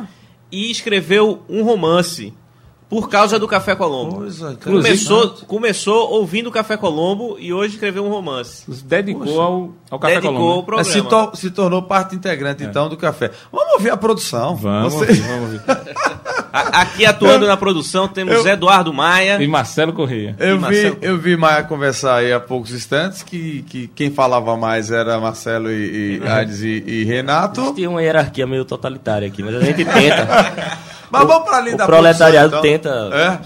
e 0.49 0.71
escreveu 0.71 1.41
um 1.49 1.61
romance 1.63 2.33
por 2.89 3.09
causa 3.09 3.37
do 3.37 3.49
Café 3.49 3.75
Colombo. 3.75 4.15
Coisa 4.17 4.55
Começou, 4.63 5.29
começou 5.45 6.11
ouvindo 6.11 6.47
o 6.47 6.51
Café 6.53 6.77
Colombo 6.77 7.35
e 7.37 7.51
hoje 7.51 7.73
escreveu 7.73 8.05
um 8.05 8.09
romance. 8.09 8.63
Dedicou 8.85 9.41
ao, 9.41 9.69
ao 9.91 9.99
Café 9.99 10.15
Dedicou 10.21 10.33
Colombo. 10.37 10.53
o 10.53 10.59
né? 10.59 10.65
programa. 10.65 10.89
Se, 10.89 11.01
to- 11.01 11.31
se 11.35 11.51
tornou 11.51 11.81
parte 11.81 12.15
integrante, 12.15 12.63
então, 12.63 12.87
do 12.87 12.95
café. 12.95 13.29
Vamos 13.51 13.73
ouvir 13.73 13.89
a 13.89 13.97
produção. 13.97 14.55
Vamos, 14.55 14.93
Você- 14.93 15.09
ouvir, 15.09 15.21
vamos 15.21 15.43
ouvir. 15.53 15.61
A- 16.53 16.81
Aqui 16.81 17.03
atuando 17.03 17.47
na 17.47 17.57
produção 17.57 18.07
temos 18.07 18.45
Eduardo 18.45 18.93
Maia. 18.93 19.41
E 19.41 19.47
Marcelo 19.47 19.91
Correia. 19.91 20.35
Eu 20.39 20.59
Marcelo? 20.59 20.97
eu 21.01 21.17
vi 21.17 21.35
Maia 21.35 21.63
conversar 21.63 22.17
aí 22.17 22.31
há 22.31 22.39
poucos 22.39 22.71
instantes 22.71 23.23
que, 23.23 23.63
que 23.63 23.87
quem 23.87 24.11
falava 24.11 24.55
mais 24.55 24.91
era 24.91 25.19
Marcelo 25.19 25.71
e, 25.71 26.19
e 26.21 26.27
Ades 26.27 26.61
e, 26.61 26.83
e 26.85 27.03
Renato. 27.05 27.73
Tem 27.73 27.87
uma 27.87 28.03
hierarquia 28.03 28.45
meio 28.45 28.63
totalitária 28.63 29.27
aqui, 29.27 29.41
mas 29.41 29.55
a 29.55 29.61
gente 29.61 29.83
tenta. 29.83 30.27
Mas 31.13 31.27
vamos 31.27 31.43
para 31.47 31.57
além 31.57 31.75
o 31.75 31.77
da 31.77 31.85
proletariado 31.85 32.49
produção, 32.49 32.71
tenta 32.71 32.89
então. 32.89 33.19
É? 33.19 33.39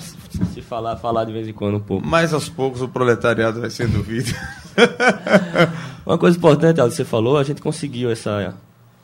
se 0.54 0.62
falar, 0.62 0.95
falar 0.95 1.25
de 1.25 1.33
vez 1.33 1.50
em 1.50 1.51
quando 1.51 1.75
um 1.75 1.80
pouco. 1.81 2.07
Mas 2.07 2.33
aos 2.33 2.48
poucos 2.48 2.81
o 2.81 2.88
proletariado 2.88 3.59
vai 3.59 3.69
sendo 3.69 3.98
ouvido. 3.98 4.33
Uma 6.06 6.18
coisa 6.18 6.38
importante, 6.38 6.80
Aldo, 6.80 6.94
você 6.94 7.04
falou, 7.04 7.38
a 7.38 7.44
gente 7.44 7.62
conseguiu 7.62 8.09
essa. 8.09 8.54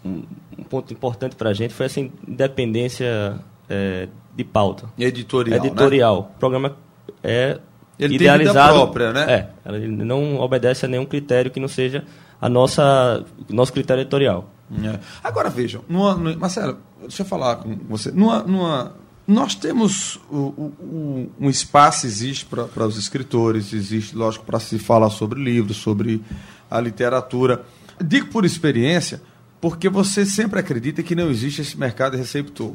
Um 0.05 0.23
um 0.57 0.63
ponto 0.63 0.93
importante 0.93 1.35
pra 1.35 1.53
gente 1.53 1.73
foi 1.73 1.85
essa 1.87 1.99
independência 1.99 3.35
é, 3.69 4.07
de 4.35 4.43
pauta. 4.43 4.89
Editorial. 4.97 5.59
né? 5.61 5.67
editorial. 5.67 6.31
O 6.35 6.39
programa 6.39 6.75
é 7.23 7.59
Ele 7.99 8.15
idealizado. 8.15 8.73
própria, 8.73 9.13
né? 9.13 9.49
É. 9.65 9.69
Ele 9.75 9.87
não 9.87 10.39
obedece 10.39 10.85
a 10.85 10.89
nenhum 10.89 11.05
critério 11.05 11.51
que 11.51 11.59
não 11.59 11.67
seja 11.67 12.03
a 12.41 12.49
nossa 12.49 13.23
nosso 13.49 13.71
critério 13.73 14.01
editorial. 14.01 14.49
É. 14.83 14.99
Agora 15.23 15.49
vejam, 15.49 15.83
numa, 15.87 16.15
numa- 16.15 16.35
Marcelo, 16.35 16.77
deixa 17.01 17.21
eu 17.21 17.25
falar 17.27 17.57
com 17.57 17.77
você. 17.87 18.11
Numa, 18.11 18.41
numa- 18.43 18.95
nós 19.27 19.53
temos 19.55 20.19
o- 20.31 20.37
o- 20.81 21.29
um 21.39 21.49
espaço 21.49 22.05
existe 22.07 22.45
para 22.45 22.85
os 22.87 22.97
escritores, 22.97 23.71
existe, 23.71 24.15
lógico, 24.15 24.45
para 24.45 24.59
se 24.59 24.79
falar 24.79 25.09
sobre 25.11 25.41
livros, 25.41 25.77
sobre 25.77 26.21
a 26.71 26.79
literatura. 26.81 27.63
Digo 28.03 28.27
por 28.27 28.43
experiência, 28.45 29.21
porque 29.61 29.87
você 29.87 30.25
sempre 30.25 30.59
acredita 30.59 31.03
que 31.03 31.15
não 31.15 31.29
existe 31.29 31.61
esse 31.61 31.77
mercado 31.79 32.17
receptor. 32.17 32.73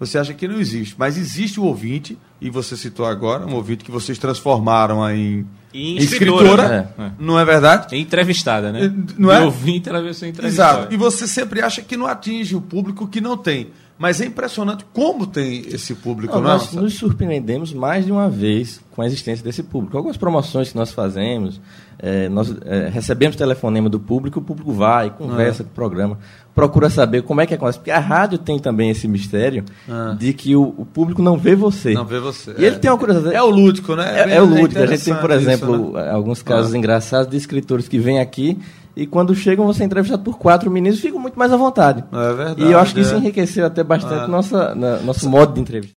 Você 0.00 0.16
acha 0.16 0.32
que 0.32 0.46
não 0.46 0.60
existe, 0.60 0.94
mas 0.96 1.18
existe 1.18 1.58
o 1.58 1.64
ouvinte, 1.64 2.16
e 2.40 2.48
você 2.48 2.76
citou 2.76 3.04
agora, 3.04 3.44
um 3.44 3.54
ouvinte 3.54 3.84
que 3.84 3.90
vocês 3.90 4.16
transformaram 4.16 5.08
em, 5.10 5.44
Em 5.74 5.96
em 5.96 5.96
escritora, 5.96 6.44
escritora, 6.44 6.68
né? 6.68 6.88
É. 6.98 7.10
não 7.18 7.38
é 7.38 7.44
verdade? 7.44 7.94
É 7.94 7.98
entrevistada, 7.98 8.70
né? 8.70 8.92
Não 9.18 9.32
é? 9.32 9.40
De 9.40 9.44
ouvinte, 9.46 9.88
ela 9.88 10.00
veio 10.00 10.14
ser 10.14 10.28
entrevistada. 10.28 10.78
Exato. 10.80 10.94
E 10.94 10.96
você 10.96 11.26
sempre 11.26 11.60
acha 11.60 11.82
que 11.82 11.96
não 11.96 12.06
atinge 12.06 12.54
o 12.54 12.60
público 12.60 13.08
que 13.08 13.20
não 13.20 13.36
tem. 13.36 13.68
Mas 13.98 14.20
é 14.20 14.26
impressionante 14.26 14.86
como 14.92 15.26
tem 15.26 15.64
esse 15.66 15.92
público, 15.94 16.34
Não, 16.36 16.42
não, 16.42 16.50
é? 16.50 16.52
nós 16.54 16.72
nos 16.72 16.94
surpreendemos 16.94 17.72
mais 17.72 18.06
de 18.06 18.12
uma 18.12 18.30
vez 18.30 18.80
com 18.92 19.02
a 19.02 19.06
existência 19.06 19.44
desse 19.44 19.62
público. 19.62 19.96
Algumas 19.96 20.16
promoções 20.16 20.70
que 20.70 20.76
nós 20.76 20.92
fazemos, 20.92 21.60
eh, 21.98 22.28
nós 22.28 22.54
eh, 22.64 22.88
recebemos 22.92 23.34
telefonema 23.36 23.88
do 23.88 23.98
público, 23.98 24.38
o 24.38 24.42
público 24.42 24.72
vai, 24.72 25.10
conversa 25.10 25.64
com 25.64 25.70
o 25.70 25.72
programa, 25.72 26.16
procura 26.54 26.88
saber 26.88 27.22
como 27.22 27.40
é 27.40 27.46
que 27.46 27.54
acontece. 27.54 27.78
Porque 27.78 27.90
a 27.90 27.98
rádio 27.98 28.38
tem 28.38 28.58
também 28.60 28.90
esse 28.90 29.08
mistério 29.08 29.64
Ah. 29.88 30.14
de 30.16 30.32
que 30.32 30.54
o, 30.54 30.74
o 30.78 30.86
público 30.86 31.20
não 31.20 31.36
vê 31.36 31.56
você. 31.56 31.92
Não 31.92 32.04
vê 32.04 32.20
você. 32.20 32.54
E 32.56 32.64
ele 32.64 32.78
tem 32.78 32.90
uma 32.90 32.98
curiosidade. 32.98 33.34
É 33.34 33.42
o 33.42 33.50
lúdico, 33.50 33.96
né? 33.96 34.30
É, 34.30 34.36
é 34.36 34.42
o 34.42 34.44
lúdico. 34.44 34.80
A 34.80 34.86
gente 34.86 35.04
tem, 35.04 35.14
por 35.16 35.30
exemplo, 35.32 35.74
isso, 35.74 35.92
né? 35.92 36.10
alguns 36.10 36.40
casos 36.40 36.72
engraçados 36.72 37.28
de 37.30 37.36
escritores 37.36 37.88
que 37.88 37.98
vêm 37.98 38.20
aqui 38.20 38.58
e 39.02 39.06
quando 39.06 39.34
chegam 39.34 39.66
você 39.66 39.82
é 39.82 39.86
entrevistado 39.86 40.22
por 40.22 40.38
quatro 40.38 40.70
meninos 40.70 41.00
ficam 41.00 41.20
muito 41.20 41.38
mais 41.38 41.52
à 41.52 41.56
vontade. 41.56 42.04
É 42.12 42.32
verdade. 42.34 42.62
e 42.62 42.72
eu 42.72 42.78
acho 42.78 42.94
que 42.94 43.00
isso 43.00 43.14
é. 43.14 43.18
enriqueceu 43.18 43.64
até 43.66 43.82
bastante 43.84 44.24
Ah. 44.24 44.28
nossa, 44.28 44.74
na- 44.74 44.98
nosso 45.00 45.28
modo 45.28 45.54
de 45.54 45.60
entrevista. 45.60 45.96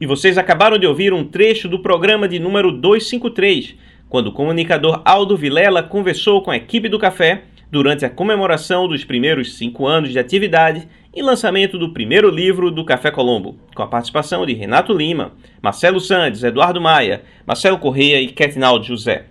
E 0.00 0.06
vocês 0.06 0.36
acabaram 0.36 0.78
de 0.78 0.86
ouvir 0.86 1.12
um 1.12 1.24
trecho 1.24 1.68
do 1.68 1.80
programa 1.80 2.26
de 2.28 2.38
número 2.40 2.72
253, 2.72 3.74
quando 4.08 4.28
o 4.28 4.32
comunicador 4.32 5.00
Aldo 5.04 5.36
Vilela 5.36 5.82
conversou 5.82 6.42
com 6.42 6.50
a 6.50 6.56
equipe 6.56 6.88
do 6.88 6.98
Café 6.98 7.44
durante 7.70 8.04
a 8.04 8.10
comemoração 8.10 8.86
dos 8.88 9.04
primeiros 9.04 9.56
cinco 9.56 9.86
anos 9.86 10.10
de 10.10 10.18
atividade 10.18 10.86
e 11.14 11.22
lançamento 11.22 11.78
do 11.78 11.92
primeiro 11.92 12.28
livro 12.30 12.70
do 12.70 12.84
Café 12.84 13.10
Colombo, 13.10 13.56
com 13.74 13.82
a 13.82 13.86
participação 13.86 14.44
de 14.44 14.52
Renato 14.54 14.92
Lima, 14.92 15.32
Marcelo 15.62 16.00
Sandes, 16.00 16.42
Eduardo 16.42 16.80
Maia, 16.80 17.22
Marcelo 17.46 17.78
Correia 17.78 18.20
e 18.20 18.28
Ketinaldo 18.28 18.84
José. 18.84 19.26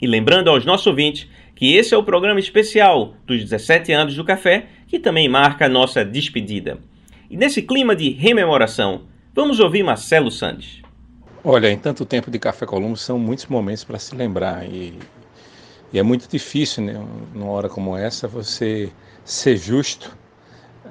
E 0.00 0.06
lembrando 0.06 0.48
aos 0.48 0.64
nossos 0.64 0.86
ouvintes 0.86 1.26
que 1.56 1.74
esse 1.74 1.94
é 1.94 1.96
o 1.96 2.04
programa 2.04 2.38
especial 2.38 3.14
dos 3.26 3.42
17 3.42 3.90
anos 3.90 4.14
do 4.14 4.24
Café, 4.24 4.66
que 4.86 5.00
também 5.00 5.28
marca 5.28 5.64
a 5.64 5.68
nossa 5.68 6.04
despedida. 6.04 6.78
E 7.30 7.36
nesse 7.36 7.62
clima 7.62 7.96
de 7.96 8.10
rememoração, 8.10 9.06
vamos 9.34 9.58
ouvir 9.58 9.82
Marcelo 9.82 10.30
Sandes. 10.30 10.82
Olha, 11.42 11.70
em 11.70 11.78
tanto 11.78 12.04
tempo 12.04 12.30
de 12.30 12.38
Café 12.38 12.66
Colombo, 12.66 12.96
são 12.96 13.18
muitos 13.18 13.46
momentos 13.46 13.84
para 13.84 13.98
se 13.98 14.14
lembrar. 14.14 14.64
E 14.64 14.94
E 15.92 15.98
é 15.98 16.02
muito 16.02 16.28
difícil, 16.28 16.84
né, 16.84 17.02
numa 17.34 17.50
hora 17.50 17.68
como 17.68 17.96
essa, 17.96 18.28
você 18.28 18.90
ser 19.24 19.56
justo 19.56 20.16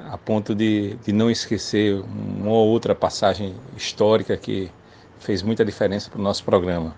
a 0.09 0.17
ponto 0.17 0.55
de, 0.55 0.95
de 1.05 1.13
não 1.13 1.29
esquecer 1.29 1.93
uma 1.93 2.49
ou 2.49 2.67
outra 2.67 2.95
passagem 2.95 3.55
histórica 3.77 4.35
que 4.35 4.71
fez 5.19 5.43
muita 5.43 5.63
diferença 5.63 6.09
para 6.09 6.19
o 6.19 6.23
nosso 6.23 6.43
programa. 6.43 6.95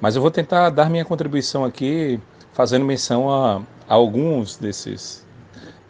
Mas 0.00 0.16
eu 0.16 0.22
vou 0.22 0.30
tentar 0.30 0.70
dar 0.70 0.90
minha 0.90 1.04
contribuição 1.04 1.64
aqui, 1.64 2.20
fazendo 2.56 2.86
menção 2.86 3.28
a, 3.28 3.58
a 3.86 3.94
alguns 3.94 4.56
desses, 4.56 5.26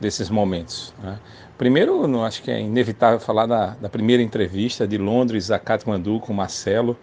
desses 0.01 0.29
momentos. 0.29 0.93
Né? 1.01 1.17
Primeiro, 1.57 2.09
não 2.09 2.25
acho 2.25 2.43
que 2.43 2.51
é 2.51 2.61
inevitável 2.61 3.21
falar 3.21 3.47
da, 3.47 3.77
da 3.81 3.89
primeira 3.89 4.21
entrevista 4.21 4.85
de 4.85 4.99
Londres 4.99 5.53
a 5.53 5.61
Katmandu 5.61 6.19
com 6.19 6.33
Marcelo. 6.33 6.99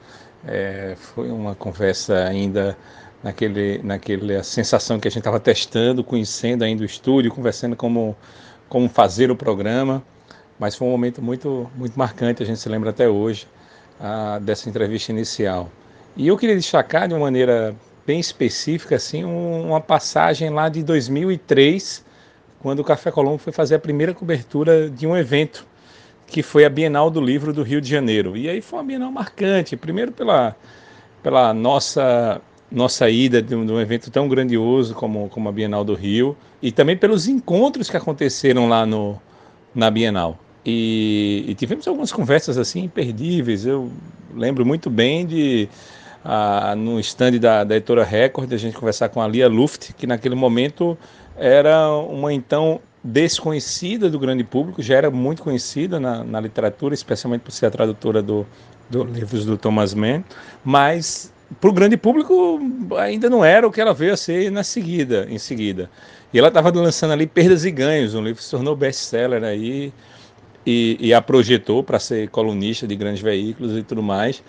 É, 0.45 0.95
foi 0.97 1.31
uma 1.31 1.55
conversa 1.55 2.25
ainda 2.25 2.77
naquele, 3.23 3.81
naquela 3.81 4.43
sensação 4.43 4.99
que 4.99 5.07
a 5.07 5.11
gente 5.11 5.21
estava 5.21 5.39
testando, 5.39 6.03
conhecendo 6.03 6.65
ainda 6.65 6.83
o 6.83 6.85
estúdio, 6.85 7.31
conversando 7.31 7.73
como, 7.73 8.17
como 8.67 8.89
fazer 8.89 9.31
o 9.31 9.35
programa. 9.35 10.03
Mas 10.59 10.75
foi 10.75 10.89
um 10.89 10.91
momento 10.91 11.21
muito, 11.21 11.71
muito 11.73 11.97
marcante, 11.97 12.43
a 12.43 12.45
gente 12.45 12.59
se 12.59 12.67
lembra 12.67 12.89
até 12.89 13.07
hoje 13.07 13.47
a, 13.97 14.39
dessa 14.39 14.67
entrevista 14.67 15.13
inicial. 15.13 15.71
E 16.17 16.27
eu 16.27 16.37
queria 16.37 16.57
destacar 16.57 17.07
de 17.07 17.13
uma 17.13 17.21
maneira 17.21 17.73
bem 18.05 18.19
específica 18.19 18.95
assim, 18.95 19.23
um, 19.23 19.67
uma 19.67 19.81
passagem 19.81 20.49
lá 20.49 20.69
de 20.69 20.83
2003, 20.83 22.05
quando 22.59 22.79
o 22.79 22.83
Café 22.83 23.11
Colombo 23.11 23.37
foi 23.37 23.53
fazer 23.53 23.75
a 23.75 23.79
primeira 23.79 24.13
cobertura 24.13 24.89
de 24.89 25.07
um 25.07 25.15
evento 25.15 25.65
que 26.27 26.41
foi 26.41 26.65
a 26.65 26.69
Bienal 26.69 27.09
do 27.09 27.21
Livro 27.21 27.53
do 27.53 27.63
Rio 27.63 27.79
de 27.79 27.89
Janeiro. 27.89 28.35
E 28.35 28.49
aí 28.49 28.61
foi 28.61 28.79
uma 28.79 28.85
Bienal 28.85 29.11
marcante, 29.11 29.77
primeiro 29.77 30.11
pela, 30.11 30.55
pela 31.21 31.53
nossa 31.53 32.41
nossa 32.71 33.07
ida 33.07 33.39
de 33.39 33.53
um, 33.53 33.63
de 33.63 33.71
um, 33.71 33.79
evento 33.79 34.09
tão 34.09 34.27
grandioso 34.27 34.95
como, 34.95 35.29
como 35.29 35.47
a 35.47 35.51
Bienal 35.51 35.83
do 35.83 35.93
Rio 35.93 36.35
e 36.59 36.71
também 36.71 36.97
pelos 36.97 37.27
encontros 37.27 37.87
que 37.87 37.95
aconteceram 37.95 38.67
lá 38.67 38.83
no, 38.83 39.21
na 39.75 39.91
Bienal. 39.91 40.39
E, 40.65 41.45
e 41.47 41.53
tivemos 41.53 41.87
algumas 41.87 42.11
conversas 42.11 42.57
assim 42.57 42.85
imperdíveis. 42.85 43.63
Eu 43.63 43.91
lembro 44.33 44.65
muito 44.65 44.89
bem 44.89 45.23
de 45.23 45.69
ah, 46.23 46.73
no 46.75 46.99
stand 46.99 47.33
da, 47.39 47.63
da 47.63 47.75
editora 47.75 48.03
Record 48.03 48.51
a 48.53 48.57
gente 48.57 48.75
conversar 48.75 49.09
com 49.09 49.21
a 49.21 49.27
Lia 49.27 49.47
Luft, 49.47 49.93
que 49.93 50.07
naquele 50.07 50.35
momento 50.35 50.97
era 51.35 51.89
uma 51.89 52.33
então 52.33 52.79
desconhecida 53.03 54.09
do 54.09 54.17
grande 54.17 54.43
público, 54.43 54.81
já 54.81 54.95
era 54.95 55.11
muito 55.11 55.43
conhecida 55.43 55.99
na, 55.99 56.23
na 56.23 56.39
literatura, 56.39 56.93
especialmente 56.93 57.41
por 57.41 57.51
ser 57.51 57.65
a 57.65 57.71
tradutora 57.71 58.21
do, 58.21 58.45
do 58.89 59.03
livros 59.03 59.45
do 59.45 59.57
Thomas 59.57 59.93
Mann, 59.93 60.23
mas 60.63 61.33
para 61.59 61.69
o 61.69 61.73
grande 61.73 61.97
público 61.97 62.59
ainda 62.97 63.29
não 63.29 63.43
era 63.43 63.67
o 63.67 63.71
que 63.71 63.81
ela 63.81 63.93
veio 63.93 64.13
a 64.13 64.17
ser 64.17 64.49
na 64.51 64.63
seguida, 64.63 65.27
em 65.29 65.37
seguida. 65.37 65.89
E 66.33 66.39
ela 66.39 66.47
estava 66.47 66.71
lançando 66.71 67.11
ali 67.11 67.27
Perdas 67.27 67.65
e 67.65 67.71
Ganhos, 67.71 68.15
um 68.15 68.23
livro 68.23 68.37
que 68.37 68.43
se 68.43 68.51
tornou 68.51 68.75
best-seller 68.75 69.43
aí 69.43 69.93
e, 70.65 70.97
e 70.99 71.13
a 71.13 71.21
projetou 71.21 71.83
para 71.83 71.99
ser 71.99 72.29
colunista 72.29 72.87
de 72.87 72.95
grandes 72.95 73.21
veículos 73.21 73.77
e 73.77 73.83
tudo 73.83 74.01
mais. 74.01 74.41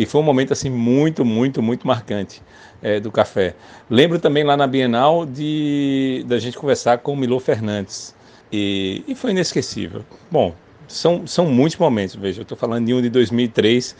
E 0.00 0.06
foi 0.06 0.20
um 0.20 0.24
momento 0.24 0.52
assim 0.52 0.70
muito, 0.70 1.24
muito, 1.24 1.60
muito 1.60 1.86
marcante 1.86 2.42
é, 2.82 2.98
do 2.98 3.12
café. 3.12 3.54
Lembro 3.88 4.18
também 4.18 4.44
lá 4.44 4.56
na 4.56 4.66
Bienal 4.66 5.26
de 5.26 6.24
da 6.26 6.38
gente 6.38 6.56
conversar 6.56 6.98
com 6.98 7.12
o 7.12 7.16
Milo 7.16 7.38
Fernandes 7.38 8.14
e, 8.52 9.04
e 9.06 9.14
foi 9.14 9.32
inesquecível. 9.32 10.04
Bom, 10.30 10.54
são, 10.88 11.26
são 11.26 11.46
muitos 11.46 11.78
momentos. 11.78 12.16
Veja, 12.16 12.40
eu 12.40 12.42
estou 12.42 12.56
falando 12.56 12.86
de 12.86 12.94
um 12.94 13.02
de 13.02 13.10
2003 13.10 13.94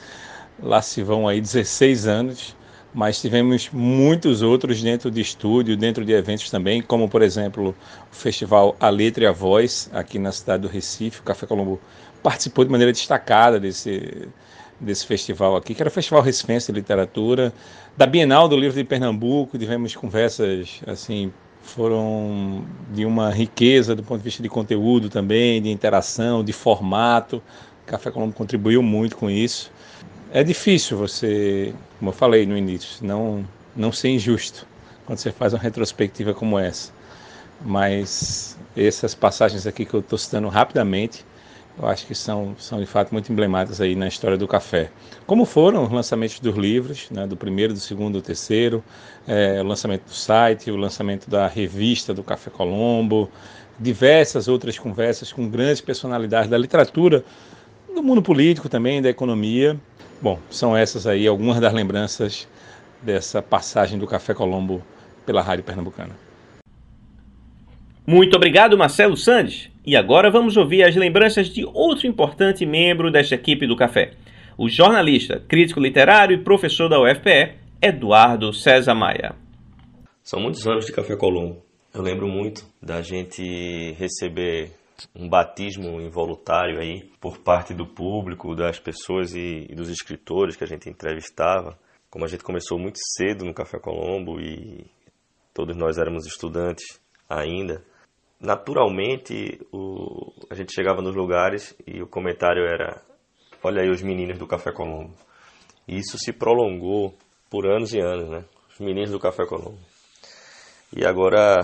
Lá 0.62 0.83
se 0.83 1.02
vão 1.02 1.26
aí 1.26 1.40
16 1.40 2.07
anos, 2.07 2.54
mas 2.92 3.21
tivemos 3.21 3.71
muitos 3.73 4.42
outros 4.42 4.83
dentro 4.83 5.11
de 5.11 5.21
estúdio, 5.21 5.76
dentro 5.76 6.04
de 6.04 6.12
eventos 6.12 6.50
também, 6.50 6.83
como 6.83 7.09
por 7.09 7.23
exemplo 7.23 7.75
o 8.12 8.14
festival 8.14 8.76
A 8.78 8.90
Letra 8.90 9.25
e 9.25 9.26
a 9.26 9.33
Voz, 9.33 9.88
aqui 9.92 10.19
na 10.19 10.33
cidade 10.33 10.62
do 10.62 10.69
Recife. 10.69 11.21
O 11.21 11.23
Café 11.23 11.47
Colombo 11.47 11.80
participou 12.23 12.64
de 12.64 12.71
maneira 12.71 12.92
destacada 12.92 13.59
desse, 13.59 14.28
desse 14.81 15.07
festival 15.07 15.57
aqui, 15.57 15.75
que 15.75 15.83
era 15.83 15.89
o 15.89 15.93
Festival 15.93 16.23
Recifense 16.23 16.73
de 16.73 16.79
Literatura. 16.79 17.53
Da 17.97 18.07
Bienal 18.07 18.49
do 18.49 18.57
Livro 18.57 18.77
de 18.77 18.85
Pernambuco, 18.85 19.59
tivemos 19.59 19.95
conversas 19.95 20.81
assim 20.87 21.33
foram 21.63 22.65
de 22.93 23.05
uma 23.05 23.31
riqueza 23.31 23.95
do 23.95 24.03
ponto 24.03 24.19
de 24.19 24.25
vista 24.25 24.43
de 24.43 24.49
conteúdo 24.49 25.09
também, 25.09 25.63
de 25.63 25.71
interação, 25.71 26.43
de 26.43 26.53
formato. 26.53 27.43
Café 27.87 28.11
Colombo 28.11 28.35
contribuiu 28.35 28.83
muito 28.83 29.17
com 29.17 29.31
isso. 29.31 29.71
É 30.33 30.43
difícil 30.43 30.97
você, 30.97 31.75
como 31.99 32.11
eu 32.11 32.15
falei 32.15 32.47
no 32.47 32.57
início, 32.57 33.05
não, 33.05 33.45
não 33.77 33.93
ser 33.93 34.09
injusto 34.11 34.67
quando 35.05 35.19
você 35.19 35.33
faz 35.33 35.53
uma 35.53 35.59
retrospectiva 35.59 36.33
como 36.33 36.59
essa. 36.59 36.93
Mas 37.65 38.57
essas 38.77 39.15
passagens 39.15 39.67
aqui 39.67 39.85
que 39.85 39.93
eu 39.93 40.01
estou 40.01 40.19
citando 40.19 40.49
rapidamente, 40.49 41.25
eu 41.81 41.89
acho 41.89 42.07
que 42.07 42.15
são, 42.15 42.55
são 42.59 42.79
de 42.79 42.87
fato 42.87 43.13
muito 43.13 43.33
emblemáticas 43.33 43.81
aí 43.81 43.95
na 43.95 44.07
história 44.07 44.37
do 44.37 44.47
café. 44.47 44.91
Como 45.27 45.45
foram 45.45 45.85
os 45.85 45.91
lançamentos 45.91 46.39
dos 46.41 46.57
livros, 46.57 47.09
né, 47.11 47.27
do 47.27 47.37
primeiro, 47.37 47.73
do 47.73 47.81
segundo, 47.81 48.21
do 48.21 48.23
terceiro, 48.23 48.83
é, 49.27 49.61
o 49.61 49.65
lançamento 49.65 50.05
do 50.05 50.15
site, 50.15 50.71
o 50.71 50.77
lançamento 50.77 51.29
da 51.31 51.47
revista 51.47 52.13
do 52.13 52.23
Café 52.23 52.51
Colombo, 52.51 53.31
diversas 53.79 54.49
outras 54.49 54.79
conversas 54.79 55.33
com 55.33 55.49
grandes 55.49 55.81
personalidades 55.81 56.51
da 56.51 56.59
literatura, 56.59 57.25
do 57.95 58.03
mundo 58.03 58.23
político 58.23 58.69
também, 58.69 59.01
da 59.01 59.09
economia, 59.09 59.79
Bom, 60.23 60.39
são 60.51 60.77
essas 60.77 61.07
aí 61.07 61.27
algumas 61.27 61.59
das 61.61 61.73
lembranças 61.73 62.47
dessa 63.01 63.41
passagem 63.41 63.99
do 63.99 64.07
Café 64.07 64.35
Colombo 64.35 64.83
pela 65.25 65.41
Rádio 65.41 65.65
Pernambucana. 65.65 66.15
Muito 68.07 68.37
obrigado, 68.37 68.78
Marcelo 68.78 69.16
Sandes. 69.16 69.71
E 69.85 69.97
agora 69.97 70.30
vamos 70.30 70.57
ouvir 70.57 70.83
as 70.83 70.97
lembranças 70.97 71.49
de 71.49 71.64
outro 71.64 72.07
importante 72.07 72.66
membro 72.66 73.11
desta 73.11 73.35
equipe 73.35 73.66
do 73.66 73.76
Café, 73.76 74.12
o 74.59 74.69
jornalista, 74.69 75.40
crítico 75.49 75.80
literário 75.80 76.37
e 76.37 76.45
professor 76.45 76.88
da 76.88 77.00
UFPE, 77.00 77.54
Eduardo 77.80 78.52
César 78.52 78.95
Maia. 78.95 79.35
São 80.23 80.40
muitos 80.40 80.66
anos 80.66 80.87
de 80.87 80.92
Café 80.92 81.16
Colombo. 81.16 81.62
Eu 81.92 82.02
lembro 82.02 82.28
muito 82.28 82.64
da 82.80 83.02
gente 83.02 83.92
receber 83.99 84.71
um 85.14 85.28
batismo 85.28 86.00
involuntário 86.00 86.78
aí 86.78 87.11
por 87.21 87.38
parte 87.38 87.73
do 87.73 87.87
público, 87.87 88.54
das 88.54 88.78
pessoas 88.78 89.35
e, 89.35 89.66
e, 89.69 89.75
dos 89.75 89.88
escritores 89.88 90.57
que 90.57 90.64
a 90.64 90.66
gente 90.66 90.88
entrevistava. 90.88 91.78
Como 92.11 92.25
a 92.25 92.28
gente 92.28 92.45
começou 92.45 92.78
muito 92.78 92.99
cedo 93.16 93.45
no 93.45 93.54
Café 93.54 93.78
Colombo 93.78 94.40
e 94.40 94.85
todos 95.54 95.76
nós 95.76 95.97
éramos 95.99 96.26
estudantes 96.26 97.00
ainda, 97.31 97.85
naturalmente 98.41 99.61
o, 99.73 100.33
a 100.51 100.55
gente 100.55 100.75
chegava 100.75 101.01
nos 101.01 101.15
lugares 101.15 101.75
e 101.87 102.03
o 102.03 102.09
comentário 102.09 102.65
era: 102.65 103.01
Olha 103.63 103.83
aí 103.83 103.89
os 103.89 104.03
meninos 104.03 104.39
do 104.39 104.47
Café 104.47 104.73
Colombo. 104.73 105.15
E 105.87 105.99
isso 105.99 106.19
se 106.19 106.33
prolongou 106.33 107.15
por 107.49 107.67
anos 107.67 107.95
e 107.95 108.01
anos, 108.01 108.29
né? 108.29 108.45
Os 108.73 108.79
meninos 108.81 109.11
do 109.11 109.19
Café 109.21 109.47
Colombo. 109.47 109.79
E 110.97 111.07
agora, 111.07 111.59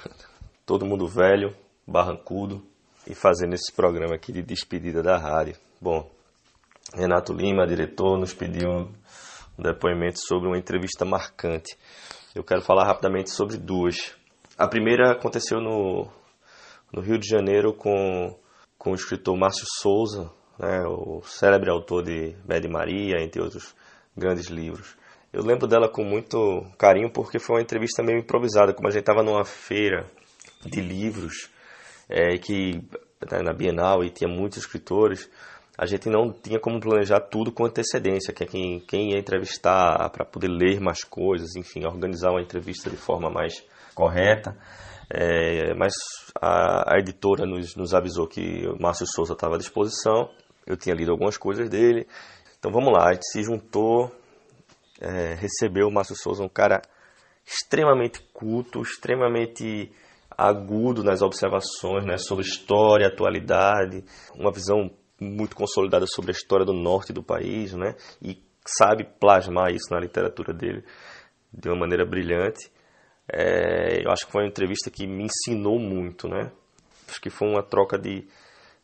todo 0.66 0.84
mundo 0.84 1.08
velho, 1.08 1.54
barrancudo 1.86 2.62
e 3.06 3.14
fazendo 3.14 3.54
esse 3.54 3.72
programa 3.72 4.14
aqui 4.14 4.32
de 4.32 4.42
despedida 4.42 5.02
da 5.02 5.16
rádio. 5.16 5.56
Bom, 5.80 6.10
Renato 6.94 7.32
Lima, 7.32 7.66
diretor, 7.66 8.18
nos 8.18 8.34
pediu 8.34 8.68
um 9.58 9.62
depoimento 9.62 10.18
sobre 10.20 10.48
uma 10.48 10.58
entrevista 10.58 11.04
marcante. 11.04 11.76
Eu 12.34 12.44
quero 12.44 12.62
falar 12.62 12.86
rapidamente 12.86 13.30
sobre 13.30 13.56
duas. 13.56 14.17
A 14.58 14.66
primeira 14.66 15.12
aconteceu 15.12 15.60
no, 15.60 16.08
no 16.92 17.00
Rio 17.00 17.16
de 17.16 17.28
Janeiro 17.28 17.72
com, 17.72 18.36
com 18.76 18.90
o 18.90 18.94
escritor 18.94 19.36
Márcio 19.36 19.64
Souza, 19.80 20.32
né, 20.58 20.82
o 20.84 21.22
célebre 21.22 21.70
autor 21.70 22.02
de 22.02 22.34
Bede 22.44 22.66
Maria, 22.66 23.22
entre 23.22 23.40
outros 23.40 23.72
grandes 24.16 24.46
livros. 24.46 24.96
Eu 25.32 25.44
lembro 25.44 25.68
dela 25.68 25.88
com 25.88 26.02
muito 26.02 26.66
carinho 26.76 27.08
porque 27.08 27.38
foi 27.38 27.54
uma 27.54 27.62
entrevista 27.62 28.02
meio 28.02 28.18
improvisada, 28.18 28.74
como 28.74 28.88
a 28.88 28.90
gente 28.90 29.02
estava 29.02 29.22
numa 29.22 29.44
feira 29.44 30.04
de 30.66 30.80
livros 30.80 31.48
é, 32.08 32.36
que 32.36 32.82
né, 33.30 33.40
na 33.44 33.52
Bienal 33.52 34.02
e 34.02 34.10
tinha 34.10 34.28
muitos 34.28 34.58
escritores, 34.58 35.30
a 35.78 35.86
gente 35.86 36.08
não 36.08 36.32
tinha 36.32 36.58
como 36.58 36.80
planejar 36.80 37.20
tudo 37.20 37.52
com 37.52 37.64
antecedência, 37.64 38.34
que 38.34 38.42
é 38.42 38.46
quem, 38.48 38.80
quem 38.80 39.12
ia 39.12 39.20
entrevistar 39.20 40.10
para 40.10 40.24
poder 40.24 40.48
ler 40.48 40.80
mais 40.80 41.04
coisas, 41.04 41.54
enfim, 41.54 41.84
organizar 41.86 42.32
uma 42.32 42.42
entrevista 42.42 42.90
de 42.90 42.96
forma 42.96 43.30
mais 43.30 43.64
correta. 43.98 44.56
É, 45.10 45.74
mas 45.74 45.92
a, 46.40 46.94
a, 46.94 46.98
editora 46.98 47.44
nos, 47.44 47.74
nos 47.74 47.94
avisou 47.94 48.28
que 48.28 48.68
o 48.68 48.80
Márcio 48.80 49.06
Souza 49.06 49.32
estava 49.32 49.56
à 49.56 49.58
disposição, 49.58 50.30
eu 50.66 50.76
tinha 50.76 50.94
lido 50.94 51.10
algumas 51.10 51.36
coisas 51.36 51.68
dele. 51.68 52.06
Então 52.58 52.70
vamos 52.70 52.92
lá, 52.92 53.08
a 53.08 53.12
gente 53.14 53.26
se 53.26 53.42
juntou, 53.42 54.14
é, 55.00 55.34
recebeu 55.34 55.88
o 55.88 55.92
Márcio 55.92 56.14
Souza, 56.14 56.44
um 56.44 56.48
cara 56.48 56.80
extremamente 57.44 58.20
culto, 58.32 58.82
extremamente 58.82 59.90
agudo 60.36 61.02
nas 61.02 61.22
observações 61.22 62.04
né, 62.04 62.18
sobre 62.18 62.44
história, 62.44 63.08
atualidade, 63.08 64.04
uma 64.36 64.52
visão 64.52 64.90
muito 65.18 65.56
consolidada 65.56 66.06
sobre 66.06 66.30
a 66.30 66.36
história 66.36 66.64
do 66.64 66.72
norte 66.72 67.12
do 67.12 67.22
país, 67.22 67.72
né, 67.72 67.96
e 68.22 68.40
sabe 68.64 69.04
plasmar 69.18 69.72
isso 69.72 69.90
na 69.90 69.98
literatura 69.98 70.52
dele 70.52 70.84
de 71.52 71.68
uma 71.68 71.78
maneira 71.78 72.04
brilhante. 72.04 72.70
É, 73.32 74.04
eu 74.04 74.10
acho 74.10 74.26
que 74.26 74.32
foi 74.32 74.42
uma 74.42 74.48
entrevista 74.48 74.90
que 74.90 75.06
me 75.06 75.24
ensinou 75.24 75.78
muito, 75.78 76.28
né? 76.28 76.50
Acho 77.08 77.20
que 77.20 77.30
foi 77.30 77.48
uma 77.48 77.62
troca 77.62 77.98
de, 77.98 78.26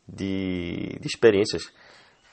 de, 0.09 0.99
de 1.01 1.07
experiências. 1.07 1.73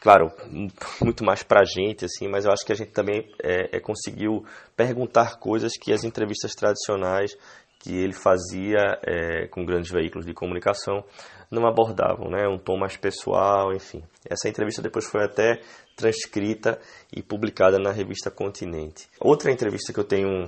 Claro, 0.01 0.31
muito 1.01 1.23
mais 1.23 1.43
pra 1.43 1.63
gente, 1.63 2.05
assim, 2.05 2.27
mas 2.27 2.45
eu 2.45 2.51
acho 2.51 2.65
que 2.65 2.71
a 2.71 2.75
gente 2.75 2.91
também 2.91 3.29
é, 3.41 3.77
é, 3.77 3.79
conseguiu 3.79 4.45
perguntar 4.75 5.39
coisas 5.39 5.73
que 5.79 5.93
as 5.93 6.03
entrevistas 6.03 6.53
tradicionais 6.53 7.37
que 7.79 7.95
ele 7.95 8.13
fazia 8.13 8.99
é, 9.03 9.47
com 9.47 9.65
grandes 9.65 9.91
veículos 9.91 10.25
de 10.25 10.33
comunicação 10.33 11.03
não 11.49 11.67
abordavam, 11.67 12.29
né? 12.29 12.47
Um 12.47 12.57
tom 12.57 12.77
mais 12.77 12.95
pessoal, 12.95 13.73
enfim. 13.73 14.03
Essa 14.29 14.47
entrevista 14.47 14.81
depois 14.81 15.05
foi 15.05 15.23
até 15.23 15.59
transcrita 15.95 16.79
e 17.11 17.21
publicada 17.23 17.77
na 17.79 17.91
revista 17.91 18.29
Continente. 18.29 19.07
Outra 19.19 19.51
entrevista 19.51 19.91
que 19.91 19.99
eu 19.99 20.03
tenho 20.03 20.47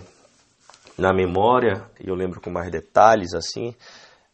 na 0.98 1.14
memória, 1.14 1.90
e 2.00 2.10
eu 2.10 2.16
lembro 2.16 2.40
com 2.40 2.50
mais 2.50 2.72
detalhes 2.72 3.34
assim, 3.34 3.76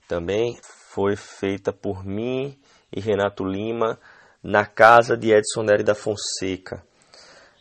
também 0.07 0.57
foi 0.63 1.15
feita 1.15 1.71
por 1.71 2.03
mim 2.05 2.57
e 2.91 2.99
Renato 2.99 3.45
Lima 3.45 3.99
na 4.43 4.65
casa 4.65 5.15
de 5.17 5.31
Edson 5.31 5.63
Nery 5.63 5.83
da 5.83 5.95
Fonseca, 5.95 6.83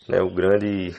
né, 0.08 0.20
o 0.20 0.32
grande 0.32 0.94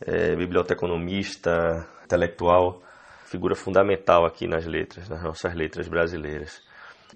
é, 0.00 0.36
biblioteconomista, 0.36 1.86
intelectual, 2.04 2.82
figura 3.24 3.54
fundamental 3.54 4.26
aqui 4.26 4.46
nas 4.46 4.66
letras, 4.66 5.08
nas 5.08 5.22
nossas 5.22 5.54
letras 5.54 5.88
brasileiras. 5.88 6.62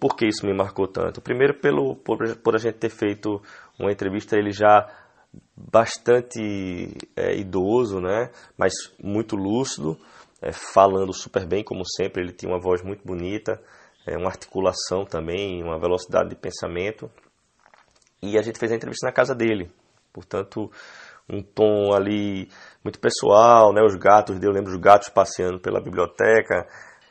Por 0.01 0.17
que 0.17 0.27
isso 0.27 0.47
me 0.47 0.55
marcou 0.55 0.87
tanto? 0.87 1.21
Primeiro, 1.21 1.55
pelo, 1.55 1.97
por, 1.97 2.19
por 2.37 2.55
a 2.55 2.59
gente 2.59 2.77
ter 2.77 2.91
feito 2.91 3.43
uma 3.79 3.93
entrevista, 3.93 4.37
ele 4.37 4.53
já 4.53 4.89
bastante 5.55 6.97
é, 7.15 7.37
idoso, 7.37 8.01
né? 8.01 8.31
mas 8.57 8.73
muito 9.03 9.37
lúcido, 9.37 9.99
é, 10.43 10.53
falando 10.53 11.13
super 11.13 11.47
bem, 11.47 11.65
como 11.65 11.83
sempre. 11.85 12.23
Ele 12.23 12.33
tinha 12.33 12.51
uma 12.51 12.61
voz 12.61 12.83
muito 12.83 13.05
bonita, 13.05 13.61
é, 14.07 14.17
uma 14.17 14.29
articulação 14.29 15.05
também, 15.05 15.63
uma 15.63 15.79
velocidade 15.79 16.31
de 16.31 16.37
pensamento. 16.37 17.11
E 18.23 18.39
a 18.39 18.43
gente 18.43 18.59
fez 18.59 18.73
a 18.73 18.77
entrevista 18.77 19.07
na 19.07 19.13
casa 19.13 19.35
dele, 19.35 19.71
portanto, 20.13 20.71
um 21.29 21.43
tom 21.43 21.93
ali 21.93 22.49
muito 22.83 22.99
pessoal, 22.99 23.73
né? 23.73 23.83
Os 23.83 23.95
gatos, 23.95 24.41
eu 24.43 24.51
lembro 24.51 24.73
os 24.73 24.81
gatos 24.81 25.09
passeando 25.09 25.61
pela 25.61 25.81
biblioteca, 25.81 26.67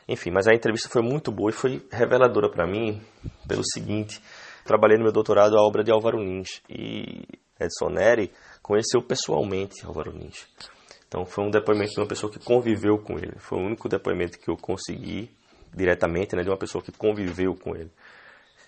enfim, 0.08 0.30
mas 0.30 0.46
a 0.46 0.54
entrevista 0.54 0.88
foi 0.88 1.02
muito 1.02 1.30
boa 1.30 1.50
e 1.50 1.54
foi 1.54 1.86
reveladora 1.90 2.50
para 2.50 2.66
mim 2.66 3.00
pelo 3.46 3.62
seguinte: 3.64 4.20
trabalhei 4.64 4.96
no 4.96 5.04
meu 5.04 5.12
doutorado 5.12 5.56
a 5.56 5.62
obra 5.62 5.84
de 5.84 5.92
Álvaro 5.92 6.18
Lins 6.18 6.62
e 6.68 7.24
Edson 7.58 7.90
Neri 7.90 8.32
conheceu 8.62 9.02
pessoalmente 9.02 9.84
Álvaro 9.84 10.10
Lins. 10.10 10.46
Então 11.08 11.24
foi 11.24 11.44
um 11.44 11.50
depoimento 11.50 11.92
de 11.92 12.00
uma 12.00 12.06
pessoa 12.06 12.32
que 12.32 12.38
conviveu 12.38 12.98
com 12.98 13.18
ele. 13.18 13.34
Foi 13.38 13.58
o 13.58 13.62
único 13.62 13.88
depoimento 13.88 14.38
que 14.38 14.48
eu 14.48 14.56
consegui 14.56 15.30
diretamente, 15.74 16.34
né, 16.34 16.42
de 16.42 16.48
uma 16.48 16.56
pessoa 16.56 16.82
que 16.82 16.92
conviveu 16.92 17.54
com 17.54 17.74
ele 17.76 17.90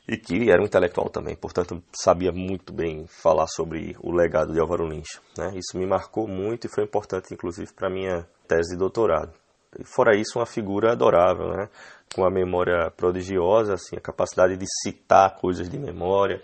e 0.09 0.17
que 0.17 0.51
era 0.51 0.63
um 0.63 0.65
intelectual 0.65 1.11
também, 1.11 1.37
portanto 1.37 1.83
sabia 1.93 2.33
muito 2.33 2.73
bem 2.73 3.07
falar 3.07 3.47
sobre 3.47 3.95
o 4.01 4.11
legado 4.11 4.55
de 4.55 4.59
Álvaro 4.59 4.89
Lins. 4.89 5.21
Né? 5.37 5.53
Isso 5.55 5.77
me 5.77 5.87
marcou 5.87 6.27
muito 6.27 6.67
e 6.67 6.71
foi 6.71 6.85
importante, 6.85 7.35
inclusive, 7.35 7.71
para 7.75 7.91
minha 7.91 8.27
tese 8.49 8.71
de 8.71 8.79
doutorado. 8.79 9.31
E 9.79 9.85
fora 9.85 10.17
isso, 10.17 10.39
uma 10.39 10.47
figura 10.47 10.93
adorável, 10.93 11.49
né? 11.49 11.69
com 12.15 12.25
a 12.25 12.31
memória 12.31 12.91
prodigiosa, 12.97 13.75
assim, 13.75 13.97
a 13.97 14.01
capacidade 14.01 14.57
de 14.57 14.65
citar 14.83 15.37
coisas 15.37 15.69
de 15.69 15.79
memória, 15.79 16.41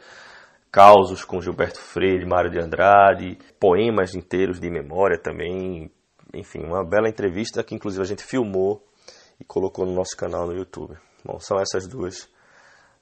causos 0.75 1.25
com 1.25 1.41
Gilberto 1.41 1.79
Freire, 1.79 2.27
Mário 2.27 2.51
de 2.51 2.59
Andrade, 2.59 3.39
poemas 3.61 4.13
inteiros 4.13 4.59
de 4.59 4.69
memória 4.69 5.17
também, 5.17 5.89
enfim, 6.35 6.65
uma 6.65 6.85
bela 6.85 7.09
entrevista 7.09 7.63
que 7.63 7.77
inclusive 7.77 8.03
a 8.03 8.07
gente 8.07 8.25
filmou 8.25 8.85
e 9.41 9.45
colocou 9.45 9.87
no 9.87 9.95
nosso 9.95 10.17
canal 10.17 10.49
no 10.49 10.53
YouTube. 10.53 10.97
Bom, 11.25 11.39
são 11.39 11.61
essas 11.61 11.87
duas 11.87 12.29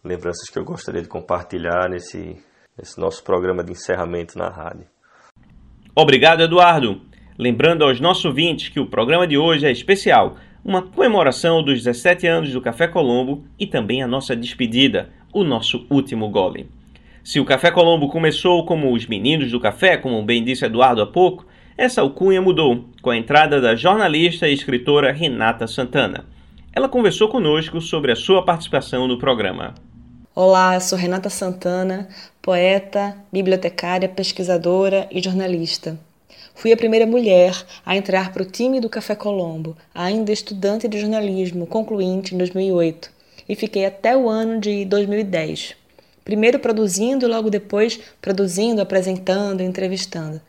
lembranças 0.05 0.51
que 0.51 0.59
eu 0.59 0.65
gostaria 0.67 1.01
de 1.01 1.09
compartilhar 1.09 1.89
nesse, 1.89 2.37
nesse 2.77 3.01
nosso 3.01 3.25
programa 3.25 3.65
de 3.65 3.73
encerramento 3.73 4.37
na 4.37 4.51
rádio. 4.51 4.87
Obrigado, 5.97 6.43
Eduardo. 6.43 7.01
Lembrando 7.39 7.85
aos 7.85 7.99
nossos 7.99 8.27
ouvintes 8.27 8.69
que 8.69 8.81
o 8.81 8.91
programa 8.91 9.27
de 9.27 9.39
hoje 9.39 9.65
é 9.65 9.73
especial, 9.73 10.37
uma 10.63 10.83
comemoração 10.83 11.63
dos 11.65 11.83
17 11.83 12.27
anos 12.27 12.53
do 12.53 12.61
Café 12.61 12.87
Colombo 12.87 13.47
e 13.59 13.67
também 13.67 14.03
a 14.03 14.07
nossa 14.07 14.37
despedida, 14.37 15.09
o 15.33 15.43
nosso 15.43 15.87
último 15.89 16.29
gole. 16.29 16.82
Se 17.25 17.39
o 17.39 17.45
Café 17.45 17.71
Colombo 17.71 18.09
começou 18.09 18.67
como 18.67 18.93
os 18.93 19.07
meninos 19.07 19.53
do 19.53 19.61
café, 19.61 19.97
como 19.97 20.21
bem 20.25 20.43
disse 20.43 20.65
Eduardo 20.65 21.03
há 21.03 21.07
pouco, 21.07 21.47
essa 21.79 22.01
alcunha 22.01 22.43
mudou 22.43 22.87
com 23.01 23.11
a 23.11 23.17
entrada 23.17 23.61
da 23.61 23.77
jornalista 23.77 24.49
e 24.49 24.53
escritora 24.53 25.13
Renata 25.13 25.69
Santana. 25.69 26.25
Ela 26.73 26.89
conversou 26.89 27.29
conosco 27.29 27.81
sobre 27.81 28.11
a 28.11 28.17
sua 28.17 28.45
participação 28.45 29.07
no 29.07 29.19
programa. 29.19 29.73
Olá, 30.35 30.81
sou 30.81 30.99
Renata 30.99 31.31
Santana, 31.31 32.09
poeta, 32.43 33.17
bibliotecária, 33.33 34.09
pesquisadora 34.09 35.07
e 35.09 35.23
jornalista. 35.23 35.97
Fui 36.57 36.73
a 36.73 36.77
primeira 36.77 37.07
mulher 37.07 37.55
a 37.87 37.97
entrar 37.97 38.33
para 38.33 38.43
o 38.43 38.51
time 38.51 38.81
do 38.81 38.89
Café 38.89 39.15
Colombo, 39.15 39.77
ainda 39.95 40.33
estudante 40.33 40.89
de 40.89 40.99
jornalismo, 40.99 41.69
concluinte 41.69 42.35
em 42.35 42.39
2008, 42.39 43.11
e 43.49 43.55
fiquei 43.55 43.87
até 43.87 44.17
o 44.17 44.29
ano 44.29 44.61
de 44.61 44.85
2010. 44.87 45.82
Primeiro 46.25 46.59
produzindo 46.59 47.27
e 47.27 47.29
logo 47.29 47.51
depois 47.51 47.99
produzindo, 48.21 48.81
apresentando, 48.81 49.63
entrevistando. 49.63 50.41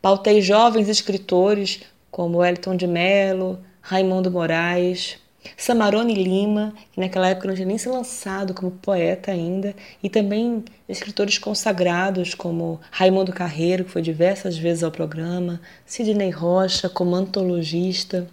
Pautei 0.00 0.40
jovens 0.42 0.88
escritores 0.88 1.82
como 2.10 2.44
Elton 2.44 2.76
de 2.76 2.86
Mello, 2.86 3.58
Raimundo 3.80 4.30
Moraes, 4.30 5.18
Samarone 5.56 6.14
Lima, 6.14 6.72
que 6.92 7.00
naquela 7.00 7.28
época 7.28 7.48
não 7.48 7.54
tinha 7.54 7.66
nem 7.66 7.78
se 7.78 7.88
lançado 7.88 8.54
como 8.54 8.70
poeta 8.70 9.32
ainda, 9.32 9.74
e 10.02 10.08
também 10.08 10.64
escritores 10.88 11.38
consagrados 11.38 12.34
como 12.34 12.80
Raimundo 12.90 13.32
Carreiro, 13.32 13.84
que 13.84 13.90
foi 13.90 14.02
diversas 14.02 14.56
vezes 14.56 14.84
ao 14.84 14.90
programa, 14.90 15.60
Sidney 15.86 16.30
Rocha, 16.30 16.88
como 16.88 17.14
antologista. 17.16 18.28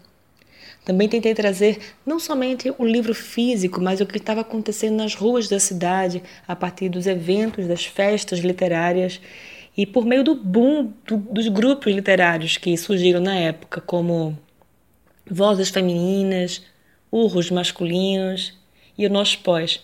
Também 0.86 1.08
tentei 1.08 1.34
trazer 1.34 1.80
não 2.06 2.20
somente 2.20 2.74
o 2.78 2.86
livro 2.86 3.13
físico, 3.13 3.82
mas 3.82 4.02
o 4.02 4.06
que 4.06 4.18
estava 4.18 4.42
acontecendo 4.42 4.96
nas 4.96 5.13
ruas 5.13 5.48
da 5.48 5.60
cidade, 5.60 6.24
a 6.48 6.56
partir 6.56 6.89
dos 6.89 7.06
eventos, 7.06 7.68
das 7.68 7.86
festas 7.86 8.39
literárias 8.39 9.22
e 9.78 9.86
por 9.86 10.06
meio 10.06 10.24
do 10.24 10.36
boom 10.36 10.92
do, 11.06 11.18
dos 11.18 11.48
grupos 11.48 11.94
literários 11.94 12.58
que 12.58 12.76
surgiram 12.76 13.22
na 13.22 13.36
época, 13.36 13.80
como 13.80 14.38
Vozes 15.30 15.70
Femininas, 15.70 16.63
urros 17.12 17.52
masculinos 17.52 18.58
e 18.98 19.06
o 19.06 19.10
Nós 19.10 19.36
Pós. 19.36 19.82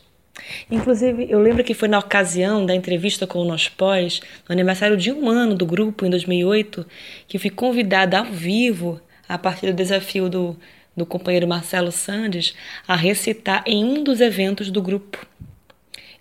Inclusive, 0.69 1.27
eu 1.29 1.39
lembro 1.39 1.63
que 1.63 1.73
foi 1.73 1.87
na 1.87 1.99
ocasião 1.99 2.65
da 2.65 2.75
entrevista 2.75 3.25
com 3.25 3.39
o 3.39 3.45
Nós 3.45 3.69
Pós, 3.69 4.21
no 4.49 4.53
aniversário 4.53 4.97
de 4.97 5.11
um 5.11 5.29
ano 5.29 5.55
do 5.55 5.65
grupo, 5.65 6.05
em 6.05 6.09
2008, 6.09 6.85
que 7.27 7.39
fui 7.39 7.49
convidada 7.49 8.19
ao 8.19 8.25
vivo, 8.25 8.99
a 9.29 9.37
partir 9.37 9.67
do 9.67 9.73
desafio 9.73 10.29
do, 10.29 10.57
do 10.95 11.05
companheiro 11.05 11.47
Marcelo 11.47 11.91
Sandes, 11.91 12.55
a 12.87 12.95
recitar 12.95 13.63
em 13.65 13.83
um 13.83 14.03
dos 14.03 14.21
eventos 14.21 14.71
do 14.71 14.81
grupo. 14.81 15.25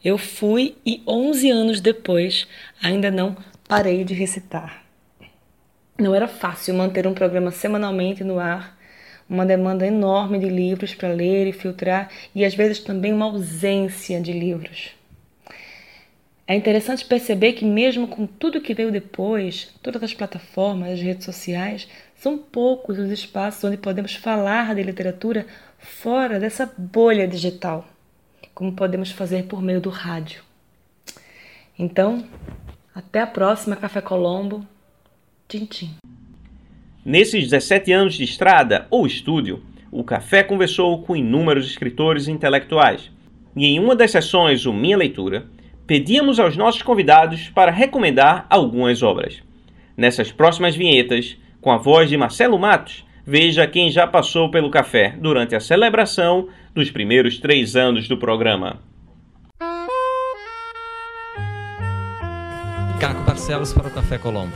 Eu 0.04 0.18
fui 0.18 0.76
e 0.84 1.02
11 1.06 1.50
anos 1.50 1.80
depois 1.80 2.46
ainda 2.82 3.10
não 3.10 3.36
parei 3.68 4.04
de 4.04 4.14
recitar. 4.14 4.84
Não 5.98 6.14
era 6.14 6.26
fácil 6.26 6.74
manter 6.74 7.06
um 7.06 7.14
programa 7.14 7.50
semanalmente 7.50 8.24
no 8.24 8.38
ar 8.38 8.74
uma 9.28 9.46
demanda 9.46 9.86
enorme 9.86 10.38
de 10.38 10.48
livros 10.48 10.94
para 10.94 11.08
ler 11.08 11.46
e 11.46 11.52
filtrar 11.52 12.10
e 12.34 12.44
às 12.44 12.54
vezes 12.54 12.80
também 12.80 13.12
uma 13.12 13.26
ausência 13.26 14.20
de 14.20 14.32
livros. 14.32 14.90
É 16.46 16.54
interessante 16.54 17.06
perceber 17.06 17.54
que, 17.54 17.64
mesmo 17.64 18.06
com 18.06 18.26
tudo 18.26 18.60
que 18.60 18.74
veio 18.74 18.92
depois, 18.92 19.72
todas 19.82 20.02
as 20.02 20.12
plataformas, 20.12 20.90
as 20.90 21.00
redes 21.00 21.24
sociais, 21.24 21.88
são 22.24 22.38
poucos 22.38 22.98
os 22.98 23.10
espaços 23.10 23.62
onde 23.64 23.76
podemos 23.76 24.14
falar 24.14 24.74
de 24.74 24.82
literatura 24.82 25.46
fora 25.78 26.40
dessa 26.40 26.72
bolha 26.78 27.28
digital, 27.28 27.86
como 28.54 28.72
podemos 28.72 29.10
fazer 29.10 29.44
por 29.44 29.60
meio 29.60 29.78
do 29.78 29.90
rádio. 29.90 30.42
Então, 31.78 32.24
até 32.94 33.20
a 33.20 33.26
próxima 33.26 33.76
Café 33.76 34.00
Colombo. 34.00 34.66
Tchim, 35.46 35.66
tchim. 35.66 35.90
Nesses 37.04 37.42
17 37.42 37.92
anos 37.92 38.14
de 38.14 38.24
estrada 38.24 38.86
ou 38.90 39.06
estúdio, 39.06 39.62
o 39.92 40.02
Café 40.02 40.42
conversou 40.42 41.02
com 41.02 41.14
inúmeros 41.14 41.66
escritores 41.66 42.26
e 42.26 42.32
intelectuais. 42.32 43.10
E 43.54 43.66
em 43.66 43.78
uma 43.78 43.94
das 43.94 44.12
sessões, 44.12 44.64
o 44.64 44.72
Minha 44.72 44.96
Leitura, 44.96 45.44
pedíamos 45.86 46.40
aos 46.40 46.56
nossos 46.56 46.80
convidados 46.80 47.50
para 47.50 47.70
recomendar 47.70 48.46
algumas 48.48 49.02
obras. 49.02 49.42
Nessas 49.94 50.32
próximas 50.32 50.74
vinhetas, 50.74 51.36
com 51.64 51.72
a 51.72 51.78
voz 51.78 52.10
de 52.10 52.16
Marcelo 52.18 52.58
Matos, 52.58 53.06
veja 53.26 53.66
quem 53.66 53.90
já 53.90 54.06
passou 54.06 54.50
pelo 54.50 54.70
café 54.70 55.16
durante 55.18 55.56
a 55.56 55.60
celebração 55.60 56.46
dos 56.74 56.90
primeiros 56.90 57.38
três 57.38 57.74
anos 57.74 58.06
do 58.06 58.18
programa. 58.18 58.80
Caco 63.00 63.22
Barcelos 63.22 63.72
para 63.72 63.88
o 63.88 63.90
Café 63.90 64.18
Colombo. 64.18 64.52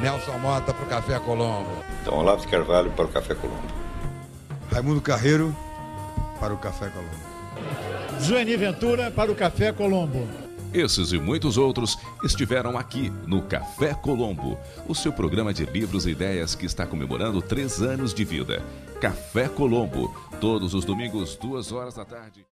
Nelson 0.00 0.38
Mota 0.38 0.72
para 0.72 0.84
o 0.84 0.88
Café 0.88 1.18
Colombo. 1.18 1.84
Então, 2.00 2.16
Olavo 2.16 2.40
de 2.40 2.48
Carvalho 2.48 2.90
para 2.92 3.04
o 3.04 3.08
Café 3.08 3.34
Colombo. 3.34 3.68
Raimundo 4.72 5.02
Carreiro 5.02 5.54
para 6.40 6.54
o 6.54 6.56
Café 6.56 6.88
Colombo. 6.88 8.18
Zueni 8.18 8.56
Ventura 8.56 9.10
para 9.10 9.30
o 9.30 9.34
Café 9.34 9.72
Colombo. 9.72 10.26
Esses 10.74 11.12
e 11.12 11.18
muitos 11.20 11.56
outros 11.56 11.96
estiveram 12.24 12.76
aqui 12.76 13.08
no 13.28 13.40
Café 13.42 13.94
Colombo, 13.94 14.58
o 14.88 14.94
seu 14.94 15.12
programa 15.12 15.54
de 15.54 15.64
livros 15.64 16.04
e 16.04 16.10
ideias 16.10 16.56
que 16.56 16.66
está 16.66 16.84
comemorando 16.84 17.40
três 17.40 17.80
anos 17.80 18.12
de 18.12 18.24
vida. 18.24 18.60
Café 19.00 19.48
Colombo, 19.48 20.12
todos 20.40 20.74
os 20.74 20.84
domingos, 20.84 21.36
duas 21.36 21.70
horas 21.70 21.94
da 21.94 22.04
tarde. 22.04 22.44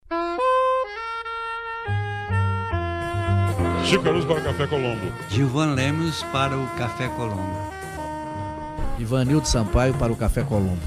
Chico 3.85 4.07
Luz 4.11 4.23
para 4.23 4.39
o 4.39 4.43
Café 4.43 4.67
Colombo. 4.67 5.11
Gilvan 5.27 5.73
Lemos 5.73 6.21
para 6.31 6.55
o 6.55 6.67
Café 6.77 7.07
Colombo. 7.07 7.73
Ivanildo 8.99 9.47
Sampaio 9.47 9.95
para 9.95 10.13
o 10.13 10.15
Café 10.15 10.43
Colombo. 10.43 10.79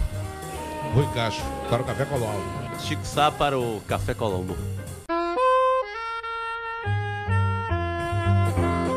Rui 0.95 1.07
Castro 1.13 1.45
para 1.69 1.83
o 1.83 1.85
Café 1.85 2.05
Colombo. 2.05 2.45
Chico 2.79 3.05
Sá 3.05 3.33
para 3.33 3.59
o 3.59 3.81
Café 3.89 4.15
Colombo. 4.15 4.57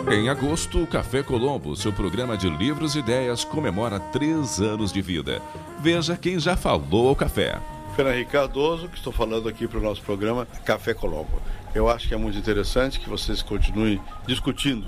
Em 0.10 0.30
agosto, 0.30 0.84
o 0.84 0.88
Café 0.88 1.22
Colombo, 1.22 1.76
seu 1.76 1.92
programa 1.92 2.38
de 2.38 2.50
livros 2.50 2.96
e 2.96 3.00
ideias, 3.00 3.44
comemora 3.44 4.00
três 4.00 4.62
anos 4.62 4.94
de 4.94 5.02
vida. 5.02 5.42
Veja 5.82 6.16
quem 6.16 6.40
já 6.40 6.56
falou 6.56 7.10
ao 7.10 7.16
café. 7.16 7.60
Fernando 7.94 8.26
Cardoso, 8.28 8.88
que 8.88 8.96
estou 8.96 9.12
falando 9.12 9.50
aqui 9.50 9.68
para 9.68 9.80
o 9.80 9.82
nosso 9.82 10.02
programa 10.02 10.48
Café 10.64 10.94
Colombo. 10.94 11.42
Eu 11.76 11.90
acho 11.90 12.08
que 12.08 12.14
é 12.14 12.18
muito 12.18 12.38
interessante 12.38 13.02
que 13.02 13.10
vocês 13.10 13.42
continuem 13.42 14.00
discutindo 14.26 14.88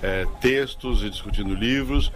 é, 0.00 0.28
textos 0.40 1.02
e 1.02 1.10
discutindo 1.10 1.56
livros. 1.56 2.12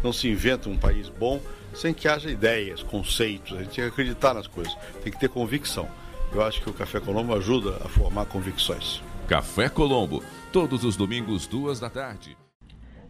Não 0.00 0.12
se 0.12 0.28
inventa 0.28 0.68
um 0.68 0.76
país 0.76 1.08
bom 1.08 1.40
sem 1.74 1.92
que 1.92 2.06
haja 2.06 2.30
ideias, 2.30 2.84
conceitos. 2.84 3.56
A 3.58 3.62
gente 3.62 3.74
tem 3.74 3.84
que 3.84 3.90
acreditar 3.90 4.32
nas 4.32 4.46
coisas, 4.46 4.72
tem 5.02 5.12
que 5.12 5.18
ter 5.18 5.28
convicção. 5.28 5.88
Eu 6.32 6.40
acho 6.44 6.62
que 6.62 6.70
o 6.70 6.72
Café 6.72 7.00
Colombo 7.00 7.34
ajuda 7.34 7.78
a 7.84 7.88
formar 7.88 8.26
convicções. 8.26 9.02
Café 9.26 9.68
Colombo, 9.68 10.22
todos 10.52 10.84
os 10.84 10.96
domingos, 10.96 11.46
duas 11.46 11.78
da 11.78 11.88
tarde. 11.88 12.36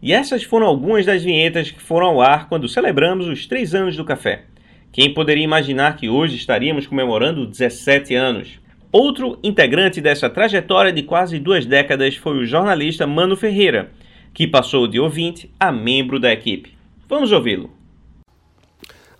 E 0.01 0.13
essas 0.13 0.43
foram 0.43 0.65
algumas 0.65 1.05
das 1.05 1.23
vinhetas 1.23 1.71
que 1.71 1.81
foram 1.81 2.07
ao 2.07 2.21
ar 2.21 2.47
quando 2.47 2.67
celebramos 2.67 3.27
os 3.27 3.45
três 3.45 3.75
anos 3.75 3.95
do 3.95 4.05
café. 4.05 4.45
Quem 4.91 5.13
poderia 5.13 5.43
imaginar 5.43 5.95
que 5.95 6.09
hoje 6.09 6.35
estaríamos 6.35 6.87
comemorando 6.87 7.45
17 7.45 8.13
anos? 8.15 8.59
Outro 8.91 9.39
integrante 9.43 10.01
dessa 10.01 10.29
trajetória 10.29 10.91
de 10.91 11.03
quase 11.03 11.39
duas 11.39 11.65
décadas 11.65 12.15
foi 12.15 12.37
o 12.39 12.45
jornalista 12.45 13.07
Mano 13.07 13.37
Ferreira, 13.37 13.91
que 14.33 14.47
passou 14.47 14.87
de 14.87 14.99
ouvinte 14.99 15.49
a 15.59 15.71
membro 15.71 16.19
da 16.19 16.31
equipe. 16.31 16.73
Vamos 17.07 17.31
ouvi-lo. 17.31 17.69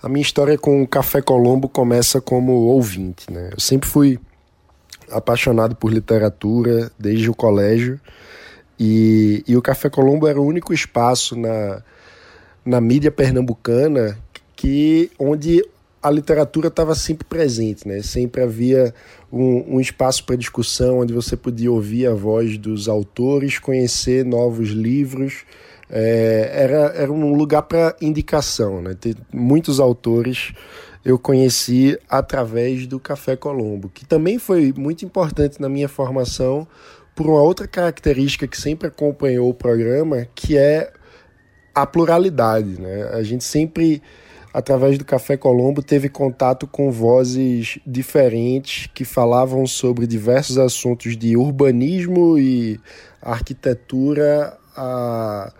A 0.01 0.09
minha 0.09 0.21
história 0.21 0.57
com 0.57 0.81
o 0.81 0.87
Café 0.87 1.21
Colombo 1.21 1.69
começa 1.69 2.19
como 2.19 2.51
ouvinte. 2.51 3.31
Né? 3.31 3.51
Eu 3.53 3.59
sempre 3.59 3.87
fui 3.87 4.19
apaixonado 5.11 5.75
por 5.75 5.91
literatura 5.91 6.91
desde 6.97 7.29
o 7.29 7.33
colégio 7.33 7.99
e, 8.79 9.43
e 9.47 9.55
o 9.55 9.61
Café 9.61 9.91
Colombo 9.91 10.27
era 10.27 10.41
o 10.41 10.45
único 10.45 10.73
espaço 10.73 11.35
na, 11.35 11.83
na 12.65 12.81
mídia 12.81 13.11
pernambucana 13.11 14.17
que 14.55 15.11
onde 15.19 15.63
a 16.01 16.09
literatura 16.09 16.67
estava 16.67 16.95
sempre 16.95 17.23
presente, 17.25 17.87
né? 17.87 18.01
Sempre 18.01 18.41
havia 18.41 18.91
um, 19.31 19.75
um 19.75 19.79
espaço 19.79 20.25
para 20.25 20.35
discussão 20.35 20.99
onde 20.99 21.13
você 21.13 21.37
podia 21.37 21.71
ouvir 21.71 22.07
a 22.07 22.13
voz 22.15 22.57
dos 22.57 22.89
autores, 22.89 23.59
conhecer 23.59 24.25
novos 24.25 24.69
livros. 24.69 25.43
É, 25.87 26.49
era, 26.51 26.93
era 26.95 27.11
um 27.11 27.35
lugar 27.35 27.61
para 27.63 27.95
indicação, 28.01 28.81
né? 28.81 28.95
Tem 28.99 29.13
muitos 29.31 29.79
autores 29.79 30.53
eu 31.03 31.17
conheci 31.17 31.97
através 32.09 32.85
do 32.85 32.99
Café 32.99 33.35
Colombo, 33.35 33.89
que 33.89 34.05
também 34.05 34.37
foi 34.37 34.73
muito 34.75 35.03
importante 35.03 35.59
na 35.59 35.67
minha 35.67 35.89
formação 35.89 36.67
por 37.15 37.25
uma 37.25 37.41
outra 37.41 37.67
característica 37.67 38.47
que 38.47 38.59
sempre 38.59 38.87
acompanhou 38.87 39.49
o 39.49 39.53
programa, 39.53 40.27
que 40.35 40.57
é 40.57 40.91
a 41.73 41.85
pluralidade. 41.85 42.79
Né? 42.79 43.09
A 43.13 43.23
gente 43.23 43.43
sempre, 43.43 44.01
através 44.53 44.97
do 44.97 45.05
Café 45.05 45.35
Colombo, 45.35 45.81
teve 45.81 46.07
contato 46.07 46.67
com 46.67 46.91
vozes 46.91 47.79
diferentes 47.85 48.87
que 48.93 49.03
falavam 49.03 49.65
sobre 49.65 50.05
diversos 50.05 50.57
assuntos 50.57 51.17
de 51.17 51.35
urbanismo 51.35 52.37
e 52.37 52.79
arquitetura 53.21 54.57
a 54.75 55.51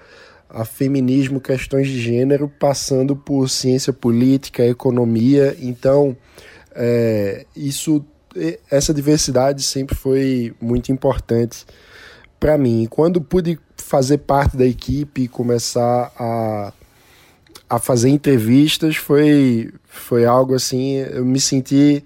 a 0.53 0.65
feminismo, 0.65 1.39
questões 1.39 1.87
de 1.87 1.99
gênero, 1.99 2.49
passando 2.59 3.15
por 3.15 3.49
ciência 3.49 3.93
política, 3.93 4.65
economia. 4.65 5.55
Então, 5.59 6.15
é, 6.75 7.45
isso, 7.55 8.05
essa 8.69 8.93
diversidade 8.93 9.63
sempre 9.63 9.95
foi 9.95 10.53
muito 10.61 10.91
importante 10.91 11.65
para 12.39 12.57
mim. 12.57 12.87
Quando 12.89 13.21
pude 13.21 13.57
fazer 13.77 14.19
parte 14.19 14.57
da 14.57 14.65
equipe 14.65 15.23
e 15.23 15.27
começar 15.27 16.11
a, 16.17 16.73
a 17.69 17.79
fazer 17.79 18.09
entrevistas, 18.09 18.95
foi, 18.95 19.71
foi 19.85 20.25
algo 20.25 20.53
assim, 20.53 20.95
eu 20.95 21.25
me 21.25 21.39
senti 21.39 22.03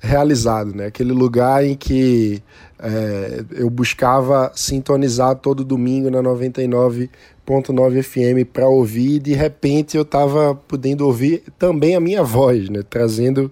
realizado, 0.00 0.74
né? 0.74 0.86
Aquele 0.86 1.12
lugar 1.12 1.64
em 1.64 1.74
que 1.74 2.42
é, 2.78 3.44
eu 3.52 3.70
buscava 3.70 4.52
sintonizar 4.54 5.36
todo 5.36 5.64
domingo 5.64 6.10
na 6.10 6.20
99 6.20 7.10
101.9 7.46 8.02
FM 8.02 8.50
para 8.52 8.68
ouvir 8.68 9.16
e 9.16 9.18
de 9.20 9.32
repente 9.32 9.96
eu 9.96 10.02
estava 10.02 10.54
podendo 10.54 11.06
ouvir 11.06 11.44
também 11.58 11.94
a 11.94 12.00
minha 12.00 12.22
voz, 12.22 12.68
né? 12.68 12.82
trazendo 12.88 13.50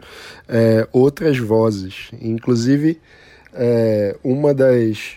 é, 0.49 0.87
outras 0.93 1.39
vozes. 1.39 2.11
Inclusive, 2.21 3.01
é, 3.53 4.17
uma 4.23 4.53
das 4.53 5.17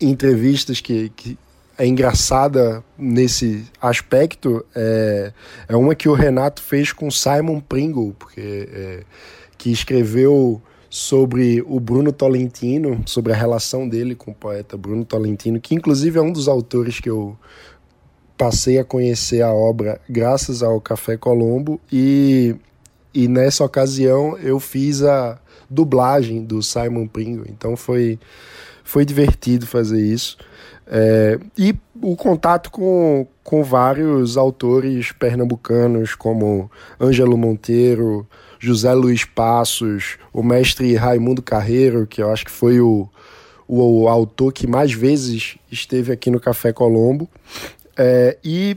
entrevistas 0.00 0.80
que, 0.80 1.10
que 1.10 1.38
é 1.78 1.86
engraçada 1.86 2.82
nesse 2.98 3.64
aspecto 3.80 4.64
é, 4.74 5.32
é 5.68 5.76
uma 5.76 5.94
que 5.94 6.08
o 6.08 6.12
Renato 6.12 6.60
fez 6.60 6.92
com 6.92 7.08
Simon 7.10 7.60
Pringle, 7.60 8.14
porque, 8.18 8.68
é, 8.72 9.00
que 9.56 9.70
escreveu 9.70 10.60
sobre 10.90 11.62
o 11.66 11.78
Bruno 11.78 12.12
Tolentino, 12.12 13.02
sobre 13.06 13.32
a 13.32 13.36
relação 13.36 13.88
dele 13.88 14.14
com 14.14 14.30
o 14.30 14.34
poeta 14.34 14.76
Bruno 14.76 15.04
Tolentino, 15.04 15.60
que 15.60 15.74
inclusive 15.74 16.18
é 16.18 16.22
um 16.22 16.32
dos 16.32 16.48
autores 16.48 17.00
que 17.00 17.10
eu 17.10 17.36
passei 18.36 18.78
a 18.78 18.84
conhecer 18.84 19.42
a 19.42 19.52
obra 19.52 20.00
graças 20.08 20.62
ao 20.62 20.80
Café 20.80 21.16
Colombo. 21.16 21.80
E, 21.92 22.54
e 23.12 23.28
nessa 23.28 23.64
ocasião 23.64 24.38
eu 24.38 24.58
fiz 24.60 25.02
a 25.02 25.38
dublagem 25.68 26.44
do 26.44 26.62
Simon 26.62 27.06
Pringle, 27.06 27.46
então 27.48 27.76
foi, 27.76 28.18
foi 28.88 29.04
divertido 29.04 29.66
fazer 29.66 30.00
isso. 30.00 30.38
É, 30.86 31.38
e 31.58 31.76
o 32.00 32.16
contato 32.16 32.70
com, 32.70 33.26
com 33.44 33.62
vários 33.62 34.38
autores 34.38 35.12
pernambucanos, 35.12 36.14
como 36.14 36.70
Ângelo 36.98 37.36
Monteiro, 37.36 38.26
José 38.58 38.94
Luiz 38.94 39.26
Passos, 39.26 40.16
o 40.32 40.42
mestre 40.42 40.94
Raimundo 40.94 41.42
Carreiro, 41.42 42.06
que 42.06 42.22
eu 42.22 42.32
acho 42.32 42.46
que 42.46 42.50
foi 42.50 42.80
o, 42.80 43.06
o, 43.66 44.04
o 44.04 44.08
autor 44.08 44.54
que 44.54 44.66
mais 44.66 44.90
vezes 44.90 45.58
esteve 45.70 46.10
aqui 46.10 46.30
no 46.30 46.40
Café 46.40 46.72
Colombo. 46.72 47.28
É, 47.94 48.38
e 48.42 48.74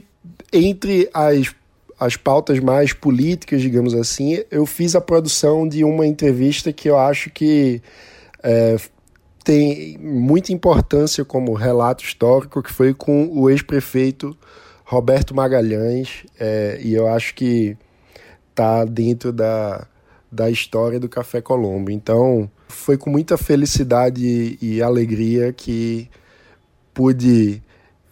entre 0.52 1.08
as, 1.14 1.54
as 1.98 2.18
pautas 2.18 2.60
mais 2.60 2.92
políticas, 2.92 3.62
digamos 3.62 3.94
assim, 3.94 4.44
eu 4.50 4.66
fiz 4.66 4.94
a 4.94 5.00
produção 5.00 5.66
de 5.66 5.82
uma 5.82 6.06
entrevista 6.06 6.70
que 6.70 6.90
eu 6.90 6.98
acho 6.98 7.30
que 7.30 7.80
é, 8.42 8.76
tem 9.44 9.98
muita 9.98 10.52
importância 10.52 11.24
como 11.24 11.54
relato 11.54 12.04
histórico, 12.04 12.62
que 12.62 12.72
foi 12.72 12.94
com 12.94 13.28
o 13.32 13.50
ex-prefeito 13.50 14.36
Roberto 14.84 15.34
Magalhães, 15.34 16.24
é, 16.38 16.78
e 16.82 16.94
eu 16.94 17.08
acho 17.08 17.34
que 17.34 17.76
está 18.50 18.84
dentro 18.84 19.32
da, 19.32 19.86
da 20.30 20.50
história 20.50 21.00
do 21.00 21.08
Café 21.08 21.40
Colombo. 21.40 21.90
Então, 21.90 22.50
foi 22.68 22.96
com 22.96 23.10
muita 23.10 23.36
felicidade 23.36 24.58
e 24.60 24.82
alegria 24.82 25.52
que 25.52 26.08
pude 26.92 27.62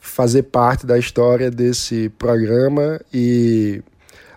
fazer 0.01 0.45
parte 0.45 0.87
da 0.87 0.99
história 0.99 1.51
desse 1.51 2.09
programa 2.11 3.01
e 3.13 3.83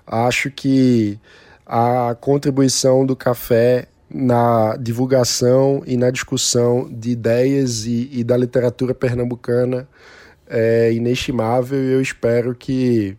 acho 0.06 0.52
que 0.52 1.18
a 1.66 2.16
contribuição 2.20 3.06
do 3.06 3.16
café 3.16 3.88
na 4.14 4.78
divulgação 4.78 5.82
e 5.88 5.98
na 5.98 6.12
discussão 6.12 6.88
de 6.92 7.10
ideias 7.10 7.86
e, 7.86 8.10
e 8.12 8.24
da 8.24 8.38
literatura 8.38 8.94
pernambucana 8.94 9.88
é 10.48 10.94
inestimável 10.94 11.80
e 11.80 11.94
eu 11.94 12.02
espero 12.02 12.54
que 12.54 13.18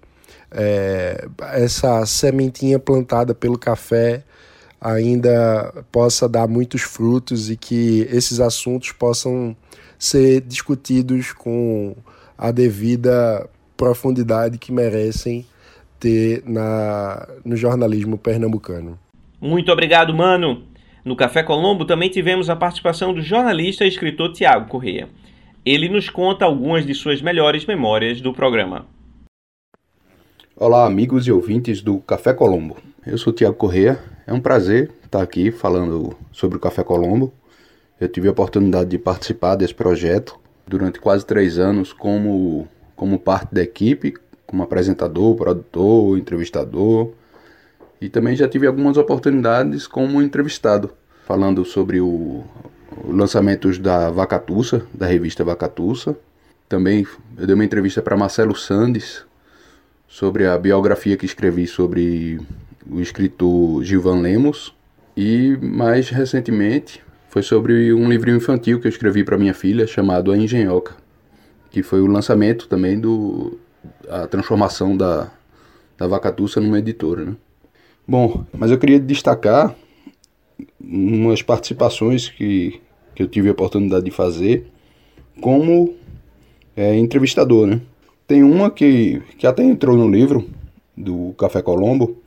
é, 0.52 1.26
essa 1.52 2.06
sementinha 2.06 2.78
plantada 2.78 3.34
pelo 3.34 3.58
café 3.58 4.22
ainda 4.80 5.72
possa 5.90 6.28
dar 6.28 6.46
muitos 6.46 6.82
frutos 6.82 7.50
e 7.50 7.56
que 7.56 8.06
esses 8.10 8.38
assuntos 8.38 8.92
possam 8.92 9.56
ser 9.98 10.42
discutidos 10.42 11.32
com 11.32 11.96
a 12.38 12.52
devida 12.52 13.48
profundidade 13.76 14.58
que 14.58 14.70
merecem 14.70 15.44
ter 15.98 16.44
na, 16.46 17.26
no 17.44 17.56
jornalismo 17.56 18.16
pernambucano. 18.16 18.98
Muito 19.40 19.72
obrigado, 19.72 20.14
mano. 20.14 20.62
No 21.04 21.14
Café 21.14 21.42
Colombo 21.42 21.84
também 21.84 22.08
tivemos 22.08 22.48
a 22.48 22.56
participação 22.56 23.12
do 23.12 23.20
jornalista 23.20 23.84
e 23.84 23.88
escritor 23.88 24.32
Tiago 24.32 24.70
Correia. 24.70 25.06
Ele 25.62 25.86
nos 25.86 26.08
conta 26.08 26.46
algumas 26.46 26.86
de 26.86 26.94
suas 26.94 27.20
melhores 27.20 27.66
memórias 27.66 28.22
do 28.22 28.32
programa. 28.32 28.86
Olá, 30.56 30.86
amigos 30.86 31.26
e 31.26 31.32
ouvintes 31.32 31.82
do 31.82 31.98
Café 31.98 32.32
Colombo. 32.32 32.78
Eu 33.06 33.18
sou 33.18 33.34
Tiago 33.34 33.54
Correia. 33.54 33.98
É 34.26 34.32
um 34.32 34.40
prazer 34.40 34.92
estar 35.04 35.20
aqui 35.20 35.50
falando 35.50 36.16
sobre 36.32 36.56
o 36.56 36.60
Café 36.60 36.82
Colombo. 36.82 37.34
Eu 38.00 38.08
tive 38.08 38.28
a 38.28 38.32
oportunidade 38.32 38.88
de 38.88 38.98
participar 38.98 39.56
desse 39.56 39.74
projeto 39.74 40.40
durante 40.66 40.98
quase 40.98 41.26
três 41.26 41.58
anos 41.58 41.92
como, 41.92 42.66
como 42.96 43.18
parte 43.18 43.54
da 43.54 43.62
equipe, 43.62 44.14
como 44.46 44.62
apresentador, 44.62 45.36
produtor, 45.36 46.16
entrevistador. 46.16 47.12
E 48.00 48.08
também 48.08 48.36
já 48.36 48.48
tive 48.48 48.66
algumas 48.66 48.96
oportunidades 48.96 49.86
como 49.86 50.20
entrevistado, 50.20 50.90
falando 51.26 51.64
sobre 51.64 52.00
o, 52.00 52.44
o 53.04 53.12
lançamentos 53.12 53.78
da 53.78 54.10
Vacatussa, 54.10 54.86
da 54.92 55.06
revista 55.06 55.44
Vacatussa. 55.44 56.16
Também 56.68 57.06
eu 57.38 57.46
dei 57.46 57.54
uma 57.54 57.64
entrevista 57.64 58.02
para 58.02 58.16
Marcelo 58.16 58.54
Sandes 58.54 59.24
sobre 60.06 60.46
a 60.46 60.58
biografia 60.58 61.16
que 61.16 61.26
escrevi 61.26 61.66
sobre 61.66 62.40
o 62.88 63.00
escritor 63.00 63.82
Gilvan 63.82 64.20
Lemos. 64.20 64.74
E 65.16 65.56
mais 65.60 66.08
recentemente 66.08 67.02
foi 67.28 67.42
sobre 67.42 67.92
um 67.92 68.08
livrinho 68.08 68.36
infantil 68.36 68.80
que 68.80 68.86
eu 68.86 68.90
escrevi 68.90 69.24
para 69.24 69.38
minha 69.38 69.54
filha 69.54 69.86
chamado 69.86 70.32
A 70.32 70.36
Engenhoca, 70.36 70.94
que 71.70 71.82
foi 71.82 72.00
o 72.00 72.06
lançamento 72.06 72.68
também 72.68 72.98
do 72.98 73.58
a 74.08 74.26
transformação 74.26 74.96
da 74.96 75.30
da 75.96 76.06
Vacatussa 76.06 76.60
numa 76.60 76.78
editora, 76.78 77.24
né? 77.24 77.36
Bom, 78.06 78.44
mas 78.52 78.70
eu 78.70 78.78
queria 78.78 79.00
destacar 79.00 79.74
umas 80.78 81.40
participações 81.40 82.28
que, 82.28 82.80
que 83.14 83.22
eu 83.22 83.26
tive 83.26 83.48
a 83.48 83.52
oportunidade 83.52 84.04
de 84.04 84.10
fazer 84.10 84.66
como 85.40 85.94
é, 86.76 86.94
entrevistador, 86.96 87.66
né? 87.66 87.80
Tem 88.26 88.42
uma 88.42 88.70
que, 88.70 89.22
que 89.38 89.46
até 89.46 89.62
entrou 89.62 89.96
no 89.96 90.06
livro 90.06 90.48
do 90.94 91.34
Café 91.38 91.62
Colombo, 91.62 92.18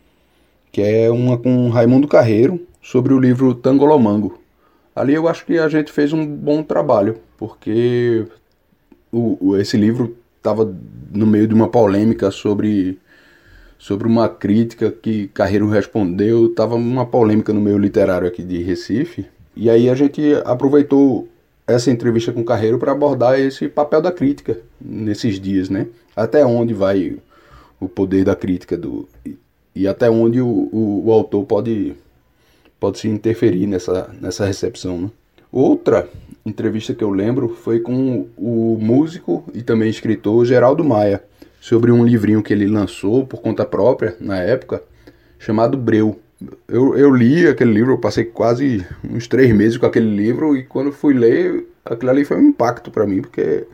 que 0.71 0.81
é 0.81 1.11
uma 1.11 1.37
com 1.37 1.69
Raimundo 1.69 2.07
Carreiro, 2.07 2.59
sobre 2.81 3.13
o 3.13 3.19
livro 3.19 3.53
Tangolomango. 3.53 4.39
Ali 4.95 5.13
eu 5.13 5.27
acho 5.27 5.45
que 5.45 5.59
a 5.59 5.67
gente 5.69 5.91
fez 5.91 6.11
um 6.11 6.25
bom 6.25 6.63
trabalho, 6.63 7.19
porque 7.37 8.25
o, 9.11 9.37
o 9.39 9.57
esse 9.57 9.77
livro 9.77 10.17
estava 10.37 10.75
no 11.13 11.27
meio 11.27 11.47
de 11.47 11.53
uma 11.53 11.69
polêmica 11.69 12.31
sobre 12.31 12.97
sobre 13.77 14.07
uma 14.07 14.27
crítica 14.27 14.91
que 14.91 15.27
Carreiro 15.29 15.69
respondeu, 15.69 16.47
estava 16.47 16.75
uma 16.75 17.05
polêmica 17.05 17.53
no 17.53 17.61
meio 17.61 17.77
literário 17.77 18.27
aqui 18.27 18.43
de 18.43 18.61
Recife. 18.63 19.25
E 19.55 19.69
aí 19.69 19.89
a 19.89 19.95
gente 19.95 20.21
aproveitou 20.45 21.27
essa 21.65 21.91
entrevista 21.91 22.31
com 22.31 22.43
Carreiro 22.43 22.79
para 22.79 22.91
abordar 22.91 23.39
esse 23.39 23.67
papel 23.67 24.01
da 24.01 24.11
crítica 24.11 24.57
nesses 24.79 25.39
dias, 25.39 25.69
né? 25.69 25.87
Até 26.15 26.45
onde 26.45 26.73
vai 26.73 27.17
o 27.79 27.87
poder 27.87 28.23
da 28.23 28.35
crítica 28.35 28.77
do 28.77 29.07
e 29.75 29.87
até 29.87 30.09
onde 30.09 30.41
o, 30.41 30.47
o, 30.47 31.03
o 31.05 31.11
autor 31.11 31.45
pode 31.45 31.93
pode 32.79 32.99
se 32.99 33.07
interferir 33.07 33.67
nessa 33.67 34.09
nessa 34.19 34.45
recepção, 34.45 35.01
né? 35.01 35.11
Outra 35.51 36.07
entrevista 36.45 36.93
que 36.93 37.03
eu 37.03 37.09
lembro 37.09 37.49
foi 37.49 37.79
com 37.79 38.27
o 38.37 38.77
músico 38.79 39.43
e 39.53 39.61
também 39.61 39.89
escritor 39.89 40.45
Geraldo 40.45 40.83
Maia 40.83 41.23
sobre 41.67 41.91
um 41.91 42.05
livrinho 42.05 42.41
que 42.41 42.53
ele 42.53 42.65
lançou 42.65 43.27
por 43.27 43.41
conta 43.41 43.65
própria 43.65 44.15
na 44.21 44.37
época, 44.37 44.81
chamado 45.37 45.77
Breu. 45.77 46.17
Eu, 46.65 46.97
eu 46.97 47.13
li 47.13 47.45
aquele 47.45 47.73
livro, 47.73 47.91
eu 47.91 47.97
passei 47.97 48.23
quase 48.23 48.87
uns 49.03 49.27
três 49.27 49.53
meses 49.53 49.77
com 49.77 49.85
aquele 49.85 50.09
livro 50.09 50.55
e 50.55 50.63
quando 50.63 50.93
fui 50.93 51.13
ler, 51.13 51.67
aquilo 51.83 52.09
ali 52.09 52.23
foi 52.23 52.37
um 52.37 52.47
impacto 52.47 52.89
para 52.89 53.05
mim, 53.05 53.21
porque 53.21 53.67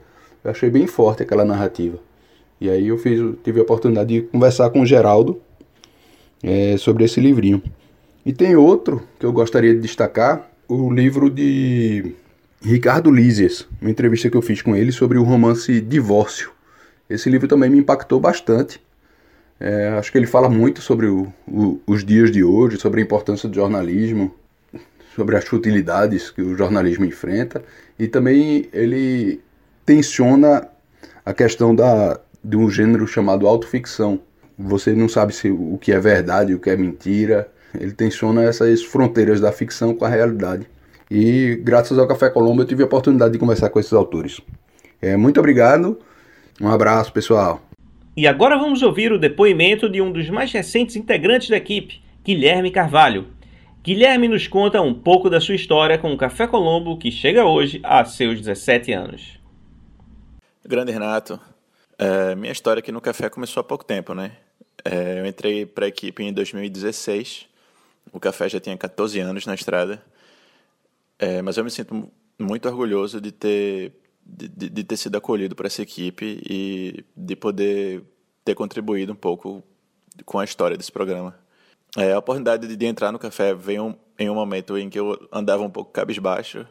eu 0.44 0.50
achei 0.50 0.72
bem 0.72 0.88
forte 0.88 1.22
aquela 1.22 1.46
narrativa. 1.46 2.00
E 2.60 2.68
aí 2.68 2.88
eu 2.88 2.98
fiz, 2.98 3.22
tive 3.44 3.60
a 3.60 3.64
oportunidade 3.64 4.10
de 4.10 4.22
conversar 4.24 4.72
com 4.72 4.82
o 4.82 4.86
Geraldo 4.88 5.40
é, 6.42 6.76
sobre 6.78 7.04
esse 7.04 7.22
livrinho. 7.22 7.62
E 8.26 8.34
tem 8.34 8.56
outro 8.56 9.04
que 9.20 9.26
eu 9.26 9.32
gostaria 9.32 9.76
de 9.76 9.82
destacar, 9.82 10.50
o 10.68 10.92
livro 10.92 11.30
de 11.30 12.16
Ricardo 12.60 13.12
Lízias, 13.12 13.68
uma 13.80 13.92
entrevista 13.92 14.32
que 14.32 14.38
eu 14.38 14.42
fiz 14.42 14.64
com 14.64 14.76
ele 14.76 14.92
sobre 14.92 15.20
o 15.20 15.24
romance 15.24 15.80
Divórcio. 15.80 16.53
Esse 17.10 17.30
livro 17.30 17.48
também 17.48 17.70
me 17.70 17.78
impactou 17.78 18.20
bastante. 18.20 18.82
É, 19.60 19.90
acho 19.98 20.12
que 20.12 20.18
ele 20.18 20.28
fala 20.28 20.50
muito 20.50 20.82
sobre 20.82 21.08
o, 21.08 21.32
o, 21.48 21.80
os 21.86 22.04
dias 22.04 22.32
de 22.32 22.44
hoje, 22.44 22.78
sobre 22.78 23.00
a 23.02 23.04
importância 23.04 23.48
do 23.48 23.56
jornalismo, 23.56 24.34
sobre 25.16 25.36
as 25.36 25.46
futilidades 25.46 26.32
que 26.32 26.42
o 26.42 26.56
jornalismo 26.56 27.06
enfrenta 27.06 27.64
e 27.98 28.08
também 28.08 28.68
ele 28.74 29.42
tensiona 29.86 30.68
a 31.26 31.34
questão 31.34 31.76
da, 31.76 32.20
de 32.44 32.58
um 32.58 32.70
gênero 32.70 33.08
chamado 33.08 33.48
autoficção. 33.48 34.20
Você 34.58 34.94
não 34.94 35.08
sabe 35.08 35.34
se 35.34 35.50
o 35.50 35.78
que 35.80 35.92
é 35.92 36.00
verdade, 36.00 36.54
o 36.54 36.60
que 36.60 36.70
é 36.70 36.76
mentira. 36.76 37.50
Ele 37.80 37.92
tensiona 37.92 38.44
essas 38.44 38.84
fronteiras 38.84 39.40
da 39.40 39.52
ficção 39.52 39.94
com 39.94 40.06
a 40.06 40.10
realidade. 40.10 40.68
E 41.10 41.60
graças 41.64 41.98
ao 41.98 42.08
Café 42.08 42.30
Colombo 42.30 42.62
eu 42.62 42.66
tive 42.66 42.84
a 42.84 42.86
oportunidade 42.86 43.34
de 43.34 43.40
conversar 43.40 43.70
com 43.70 43.80
esses 43.80 43.94
autores. 43.94 44.42
É, 45.02 45.16
muito 45.18 45.40
obrigado. 45.40 45.98
Um 46.62 46.70
abraço, 46.70 47.12
pessoal. 47.12 47.62
E 48.16 48.28
agora 48.28 48.58
vamos 48.58 48.84
ouvir 48.84 49.12
o 49.12 49.18
depoimento 49.18 49.90
de 49.90 50.02
um 50.02 50.12
dos 50.12 50.30
mais 50.30 50.52
recentes 50.52 50.96
integrantes 50.96 51.50
da 51.50 51.58
equipe, 51.58 52.02
Guilherme 52.24 52.70
Carvalho. 52.70 53.28
Guilherme 53.84 54.28
nos 54.28 54.48
conta 54.48 54.82
um 54.82 54.94
pouco 54.94 55.30
da 55.30 55.42
sua 55.42 55.56
história 55.56 55.98
com 55.98 56.14
o 56.14 56.18
Café 56.18 56.48
Colombo, 56.48 56.98
que 56.98 57.12
chega 57.12 57.44
hoje 57.44 57.82
a 57.84 58.06
seus 58.06 58.40
17 58.40 58.94
anos. 58.94 59.40
Grande 60.66 60.92
Renato, 60.92 61.40
é, 61.98 62.36
minha 62.36 62.52
história 62.52 62.80
aqui 62.80 62.92
no 62.92 63.02
Café 63.02 63.30
começou 63.30 63.62
há 63.62 63.64
pouco 63.64 63.84
tempo, 63.84 64.14
né? 64.14 64.32
É, 64.86 65.20
eu 65.20 65.26
entrei 65.26 65.66
para 65.66 65.86
a 65.86 65.88
equipe 65.88 66.24
em 66.24 66.32
2016, 66.32 67.48
o 68.12 68.20
Café 68.20 68.48
já 68.48 68.60
tinha 68.60 68.78
14 68.78 69.20
anos 69.20 69.46
na 69.46 69.56
estrada, 69.56 70.02
é, 71.18 71.42
mas 71.42 71.58
eu 71.58 71.64
me 71.64 71.72
sinto 71.72 72.10
muito 72.40 72.68
orgulhoso 72.68 73.20
de 73.20 73.32
ter 73.32 73.92
de, 74.26 74.70
de 74.70 74.84
ter 74.84 74.98
sido 74.98 75.18
acolhido 75.18 75.56
por 75.56 75.66
essa 75.66 75.82
equipe 75.82 76.42
e 76.50 77.06
de 77.16 77.36
poder 77.36 78.04
ter 78.44 78.56
contribuído 78.56 79.14
um 79.14 79.16
pouco 79.16 79.64
com 80.26 80.40
a 80.40 80.44
história 80.44 80.78
desse 80.78 80.92
programa. 80.92 81.38
É, 81.98 82.14
a 82.14 82.20
oportunidade 82.20 82.68
de, 82.68 82.76
de 82.76 82.86
entrar 82.86 83.12
no 83.12 83.20
café 83.20 83.54
veio 83.54 83.96
em 84.18 84.30
um 84.30 84.36
momento 84.36 84.78
em 84.78 84.90
que 84.90 85.00
eu 85.00 85.28
andava 85.32 85.64
um 85.64 85.70
pouco 85.70 85.92
cabisbaixo, 85.92 86.66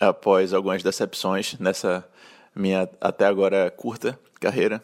após 0.00 0.52
algumas 0.52 0.82
decepções 0.82 1.58
nessa 1.58 2.08
minha 2.54 2.88
até 3.00 3.24
agora 3.24 3.70
curta 3.70 4.18
carreira, 4.40 4.82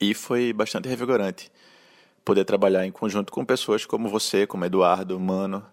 e 0.00 0.14
foi 0.14 0.52
bastante 0.52 0.88
revigorante 0.88 1.50
poder 2.24 2.44
trabalhar 2.44 2.86
em 2.86 2.92
conjunto 2.92 3.32
com 3.32 3.44
pessoas 3.44 3.84
como 3.84 4.08
você, 4.08 4.46
como 4.46 4.64
Eduardo, 4.64 5.18
Mano, 5.18 5.64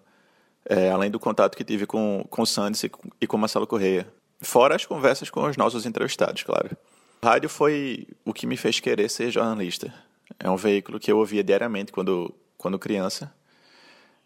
é, 0.66 0.90
além 0.90 1.12
do 1.12 1.20
contato 1.20 1.56
que 1.56 1.64
tive 1.64 1.86
com, 1.86 2.26
com 2.30 2.42
o 2.42 2.46
Sandes 2.46 2.84
e 2.84 2.92
e 3.22 3.28
com 3.28 3.38
Marcelo 3.38 3.68
Correia. 3.68 4.12
Fora 4.42 4.76
as 4.76 4.86
conversas 4.86 5.30
com 5.30 5.46
os 5.46 5.58
nossos 5.58 5.86
entrevistados, 5.86 6.44
claro. 6.44 6.76
Rádio 7.24 7.50
foi 7.50 8.08
o 8.24 8.34
que 8.34 8.48
me 8.48 8.56
fez 8.56 8.80
querer 8.80 9.10
ser 9.10 9.30
jornalista. 9.30 9.94
É 10.40 10.50
um 10.50 10.56
veículo 10.56 11.00
que 11.00 11.12
eu 11.12 11.18
ouvia 11.18 11.44
diariamente 11.44 11.92
quando, 11.92 12.34
quando 12.58 12.80
criança. 12.80 13.34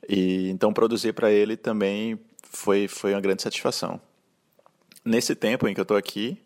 E 0.08 0.50
então 0.50 0.74
produzir 0.74 1.14
para 1.14 1.32
ele 1.32 1.58
também 1.58 2.20
foi, 2.44 2.88
foi 2.88 3.14
uma 3.14 3.22
grande 3.22 3.42
satisfação. 3.42 4.00
Nesse 5.04 5.36
tempo 5.36 5.68
em 5.68 5.74
que 5.74 5.80
eu 5.80 5.84
estou 5.84 5.98
aqui, 5.98 6.38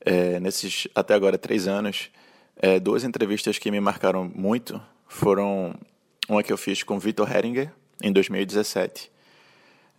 é, 0.00 0.40
nesses 0.40 0.88
até 0.94 1.14
agora 1.14 1.36
três 1.36 1.68
anos, 1.68 2.10
é, 2.56 2.80
duas 2.80 3.04
entrevistas 3.04 3.58
que 3.58 3.70
me 3.70 3.80
marcaram 3.80 4.30
muito 4.34 4.80
foram 5.06 5.74
uma 6.28 6.42
que 6.42 6.52
eu 6.52 6.56
fiz 6.56 6.82
com 6.82 6.98
Vitor 6.98 7.30
Heringer, 7.30 7.70
em 8.02 8.12
2017, 8.12 9.10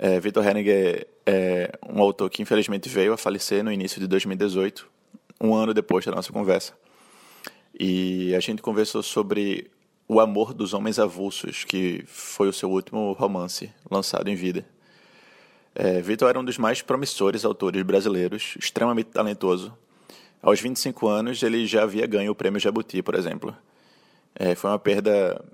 é, 0.03 0.19
Vitor 0.19 0.43
Henniger 0.43 1.07
é 1.27 1.77
um 1.87 2.01
autor 2.01 2.27
que 2.27 2.41
infelizmente 2.41 2.89
veio 2.89 3.13
a 3.13 3.17
falecer 3.17 3.63
no 3.63 3.71
início 3.71 4.01
de 4.01 4.07
2018, 4.07 4.89
um 5.39 5.53
ano 5.53 5.75
depois 5.75 6.03
da 6.03 6.11
nossa 6.11 6.33
conversa. 6.33 6.73
E 7.79 8.33
a 8.33 8.39
gente 8.39 8.63
conversou 8.63 9.03
sobre 9.03 9.69
O 10.07 10.19
Amor 10.19 10.55
dos 10.55 10.73
Homens 10.73 10.97
Avulsos, 10.97 11.63
que 11.63 12.03
foi 12.07 12.47
o 12.47 12.53
seu 12.53 12.71
último 12.71 13.13
romance 13.13 13.71
lançado 13.91 14.27
em 14.27 14.33
vida. 14.33 14.65
É, 15.75 16.01
Vitor 16.01 16.29
era 16.29 16.39
um 16.39 16.43
dos 16.43 16.57
mais 16.57 16.81
promissores 16.81 17.45
autores 17.45 17.83
brasileiros, 17.83 18.55
extremamente 18.59 19.11
talentoso. 19.11 19.71
Aos 20.41 20.59
25 20.59 21.07
anos, 21.07 21.43
ele 21.43 21.67
já 21.67 21.83
havia 21.83 22.07
ganho 22.07 22.31
o 22.31 22.35
prêmio 22.35 22.59
Jabuti, 22.59 23.03
por 23.03 23.13
exemplo. 23.13 23.55
É, 24.33 24.55
foi 24.55 24.71
uma 24.71 24.79
perda 24.79 25.45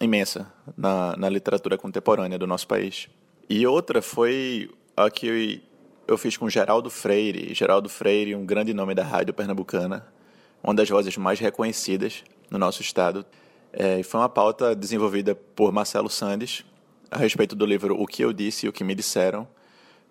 imensa 0.00 0.46
na, 0.76 1.16
na 1.16 1.28
literatura 1.28 1.76
contemporânea 1.76 2.38
do 2.38 2.46
nosso 2.46 2.68
país. 2.68 3.08
E 3.48 3.66
outra 3.66 4.00
foi 4.00 4.70
a 4.96 5.10
que 5.10 5.62
eu 6.06 6.18
fiz 6.18 6.36
com 6.36 6.48
Geraldo 6.48 6.90
Freire. 6.90 7.54
Geraldo 7.54 7.88
Freire, 7.88 8.34
um 8.34 8.44
grande 8.44 8.72
nome 8.72 8.94
da 8.94 9.04
rádio 9.04 9.34
pernambucana, 9.34 10.06
uma 10.62 10.74
das 10.74 10.88
vozes 10.88 11.16
mais 11.16 11.40
reconhecidas 11.40 12.24
no 12.50 12.58
nosso 12.58 12.82
estado. 12.82 13.24
É, 13.72 14.02
foi 14.02 14.20
uma 14.20 14.28
pauta 14.28 14.76
desenvolvida 14.76 15.34
por 15.34 15.72
Marcelo 15.72 16.10
Sandes 16.10 16.64
a 17.10 17.16
respeito 17.16 17.54
do 17.54 17.66
livro 17.66 18.00
O 18.00 18.06
que 18.06 18.22
eu 18.22 18.32
disse 18.32 18.66
e 18.66 18.68
o 18.68 18.72
que 18.72 18.84
me 18.84 18.94
disseram, 18.94 19.46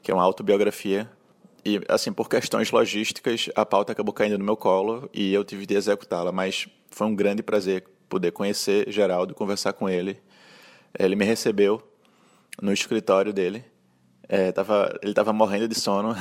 que 0.01 0.11
é 0.11 0.13
uma 0.13 0.23
autobiografia. 0.23 1.09
E, 1.63 1.79
assim, 1.87 2.11
por 2.11 2.27
questões 2.27 2.71
logísticas, 2.71 3.49
a 3.55 3.65
pauta 3.65 3.91
acabou 3.91 4.13
caindo 4.13 4.37
no 4.37 4.43
meu 4.43 4.57
colo 4.57 5.09
e 5.13 5.33
eu 5.33 5.43
tive 5.43 5.65
de 5.65 5.75
executá-la, 5.75 6.31
mas 6.31 6.67
foi 6.89 7.07
um 7.07 7.15
grande 7.15 7.43
prazer 7.43 7.85
poder 8.09 8.31
conhecer 8.31 8.91
Geraldo, 8.91 9.35
conversar 9.35 9.73
com 9.73 9.87
ele. 9.87 10.19
Ele 10.97 11.15
me 11.15 11.23
recebeu 11.23 11.81
no 12.59 12.73
escritório 12.73 13.31
dele. 13.31 13.63
É, 14.27 14.51
tava, 14.51 14.97
ele 15.01 15.11
estava 15.11 15.33
morrendo 15.33 15.67
de 15.67 15.75
sono. 15.75 16.15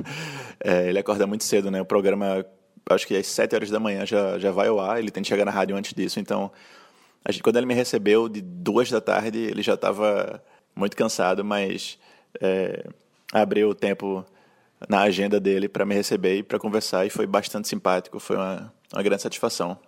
é, 0.58 0.88
ele 0.88 0.98
acorda 0.98 1.26
muito 1.26 1.44
cedo, 1.44 1.70
né? 1.70 1.80
O 1.80 1.84
programa, 1.84 2.44
acho 2.88 3.06
que 3.06 3.14
às 3.14 3.26
7 3.26 3.54
horas 3.54 3.70
da 3.70 3.78
manhã 3.78 4.06
já, 4.06 4.38
já 4.38 4.50
vai 4.50 4.68
ao 4.68 4.80
ar. 4.80 4.98
Ele 4.98 5.10
tem 5.10 5.22
que 5.22 5.28
chegar 5.28 5.44
na 5.44 5.50
rádio 5.50 5.76
antes 5.76 5.92
disso. 5.92 6.18
Então, 6.18 6.50
a 7.24 7.30
gente, 7.30 7.42
quando 7.42 7.56
ele 7.56 7.66
me 7.66 7.74
recebeu 7.74 8.28
de 8.28 8.40
duas 8.40 8.90
da 8.90 9.00
tarde, 9.00 9.38
ele 9.38 9.62
já 9.62 9.74
estava 9.74 10.42
muito 10.74 10.96
cansado, 10.96 11.44
mas 11.44 11.98
é, 12.40 12.86
abriu 13.32 13.68
o 13.68 13.74
tempo 13.74 14.24
na 14.88 15.02
agenda 15.02 15.38
dele 15.38 15.68
para 15.68 15.84
me 15.84 15.94
receber 15.94 16.38
e 16.38 16.42
para 16.42 16.58
conversar. 16.58 17.06
E 17.06 17.10
foi 17.10 17.26
bastante 17.26 17.68
simpático. 17.68 18.18
Foi 18.18 18.36
uma, 18.36 18.72
uma 18.92 19.02
grande 19.02 19.22
satisfação. 19.22 19.78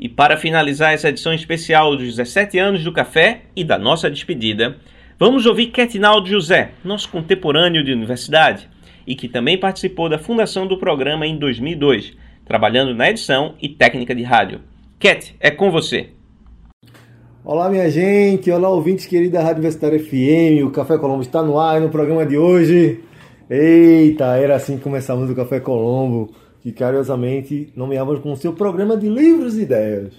E 0.00 0.08
para 0.08 0.38
finalizar 0.38 0.94
essa 0.94 1.10
edição 1.10 1.34
especial 1.34 1.94
dos 1.94 2.16
17 2.16 2.58
anos 2.58 2.82
do 2.82 2.90
café 2.90 3.42
e 3.54 3.62
da 3.62 3.78
nossa 3.78 4.10
despedida, 4.10 4.78
vamos 5.18 5.44
ouvir 5.44 5.66
Ketinaldo 5.66 6.26
José, 6.26 6.70
nosso 6.82 7.10
contemporâneo 7.10 7.84
de 7.84 7.92
universidade, 7.92 8.66
e 9.06 9.14
que 9.14 9.28
também 9.28 9.58
participou 9.58 10.08
da 10.08 10.18
fundação 10.18 10.66
do 10.66 10.78
programa 10.78 11.26
em 11.26 11.38
2002, 11.38 12.16
trabalhando 12.46 12.94
na 12.94 13.10
edição 13.10 13.56
e 13.60 13.68
técnica 13.68 14.14
de 14.14 14.22
rádio. 14.22 14.62
Ket, 14.98 15.36
é 15.38 15.50
com 15.50 15.70
você. 15.70 16.08
Olá, 17.44 17.68
minha 17.68 17.90
gente, 17.90 18.50
olá, 18.50 18.70
ouvintes 18.70 19.04
queridos 19.04 19.34
da 19.34 19.40
Rádio 19.40 19.56
Universitária 19.56 20.00
FM, 20.00 20.66
o 20.66 20.70
Café 20.70 20.96
Colombo 20.96 21.20
está 21.20 21.42
no 21.42 21.60
ar 21.60 21.78
no 21.78 21.90
programa 21.90 22.24
de 22.24 22.38
hoje. 22.38 23.00
Eita, 23.50 24.34
era 24.38 24.56
assim 24.56 24.78
que 24.78 24.82
começamos 24.82 25.28
o 25.28 25.34
Café 25.34 25.60
Colombo 25.60 26.32
que 26.60 26.72
carinhosamente 26.72 27.72
nomeávamos 27.74 28.20
como 28.20 28.36
seu 28.36 28.52
programa 28.52 28.96
de 28.96 29.08
livros 29.08 29.56
e 29.56 29.62
ideias. 29.62 30.12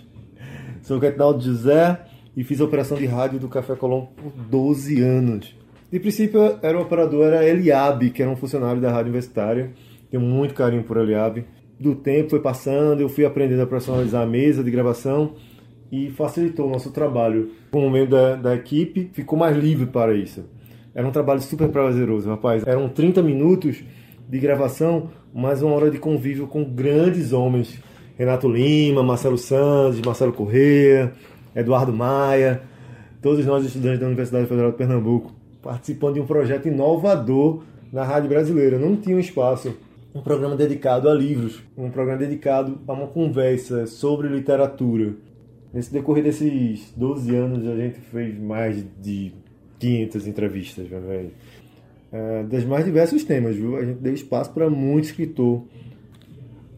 Sou 0.82 0.98
Reginaldo 0.98 1.44
José 1.44 2.00
e 2.36 2.44
fiz 2.44 2.60
a 2.60 2.66
operação 2.66 2.98
de 2.98 3.06
rádio 3.06 3.40
do 3.40 3.48
Café 3.48 3.76
Colombo 3.76 4.10
por 4.16 4.32
12 4.32 5.02
anos. 5.02 5.56
De 5.92 6.00
princípio, 6.00 6.58
era 6.62 6.78
o 6.78 6.82
operador 6.82 7.26
era 7.26 7.46
Eliabe, 7.46 8.10
que 8.10 8.22
era 8.22 8.32
um 8.32 8.36
funcionário 8.36 8.82
da 8.82 8.90
rádio 8.90 9.08
universitária. 9.08 9.72
Tenho 10.10 10.24
muito 10.24 10.54
carinho 10.54 10.84
por 10.84 10.98
Eliabe. 10.98 11.46
Do 11.80 11.96
tempo 11.96 12.30
foi 12.30 12.40
passando, 12.40 13.02
eu 13.02 13.10
fui 13.10 13.26
aprendendo 13.26 13.62
a 13.62 13.68
personalizar 13.68 14.24
a 14.24 14.26
mesa 14.26 14.64
de 14.64 14.72
gravação 14.72 15.34
e 15.92 16.10
facilitou 16.10 16.68
o 16.68 16.70
nosso 16.70 16.92
trabalho. 16.92 17.52
Como 17.70 17.90
membro 17.90 18.12
da, 18.12 18.36
da 18.36 18.56
equipe, 18.56 19.10
ficou 19.14 19.38
mais 19.38 19.56
livre 19.58 19.86
para 19.86 20.14
isso. 20.16 20.46
Era 20.96 21.08
um 21.08 21.12
trabalho 21.12 21.42
super 21.42 21.70
prazeroso, 21.70 22.30
rapaz. 22.30 22.66
Eram 22.66 22.88
30 22.90 23.22
minutos 23.22 23.84
de 24.32 24.40
gravação 24.40 25.10
mais 25.34 25.62
uma 25.62 25.76
hora 25.76 25.92
de 25.92 26.00
convívio 26.00 26.48
com 26.48 26.64
grandes 26.64 27.34
homens. 27.34 27.78
Renato 28.18 28.48
Lima, 28.48 29.04
Marcelo 29.04 29.38
Santos, 29.38 30.00
Marcelo 30.00 30.32
Corrêa, 30.32 31.12
Eduardo 31.54 31.92
Maia, 31.92 32.62
todos 33.22 33.46
nós 33.46 33.66
estudantes 33.66 34.00
da 34.00 34.06
Universidade 34.06 34.48
Federal 34.48 34.72
de 34.72 34.78
Pernambuco, 34.78 35.34
participando 35.62 36.14
de 36.14 36.22
um 36.22 36.26
projeto 36.26 36.70
inovador 36.70 37.64
na 37.92 38.06
rádio 38.06 38.30
brasileira. 38.30 38.80
Não 38.80 38.96
tinha 38.96 39.18
um 39.18 39.20
espaço, 39.20 39.76
um 40.16 40.22
programa 40.22 40.56
dedicado 40.56 41.10
a 41.10 41.14
livros, 41.14 41.62
um 41.78 41.90
programa 41.90 42.20
dedicado 42.20 42.80
a 42.88 42.94
uma 42.94 43.08
conversa 43.08 43.86
sobre 43.86 44.30
literatura. 44.30 45.14
Nesse 45.74 45.92
decorrer 45.92 46.24
desses 46.24 46.94
12 46.96 47.36
anos, 47.36 47.68
a 47.68 47.76
gente 47.76 48.00
fez 48.00 48.40
mais 48.40 48.82
de 49.02 49.34
500 49.78 50.26
entrevistas, 50.26 50.88
velho 50.88 51.32
é, 52.12 52.44
dos 52.44 52.66
mais 52.66 52.84
diversos 52.84 53.24
temas, 53.24 53.56
viu? 53.56 53.78
A 53.78 53.86
gente 53.86 54.00
deu 54.00 54.14
espaço 54.14 54.52
para 54.52 54.70
muito 54.70 55.06
escritor. 55.06 55.64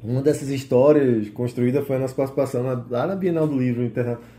Uma 0.04 0.22
dessas 0.22 0.50
histórias 0.50 1.30
construída 1.30 1.82
foi 1.82 1.96
a 1.96 2.00
nossa 2.00 2.14
participação 2.14 2.62
lá 2.90 3.08
na 3.08 3.16
Bienal 3.16 3.48
do 3.48 3.58
Livro, 3.58 3.90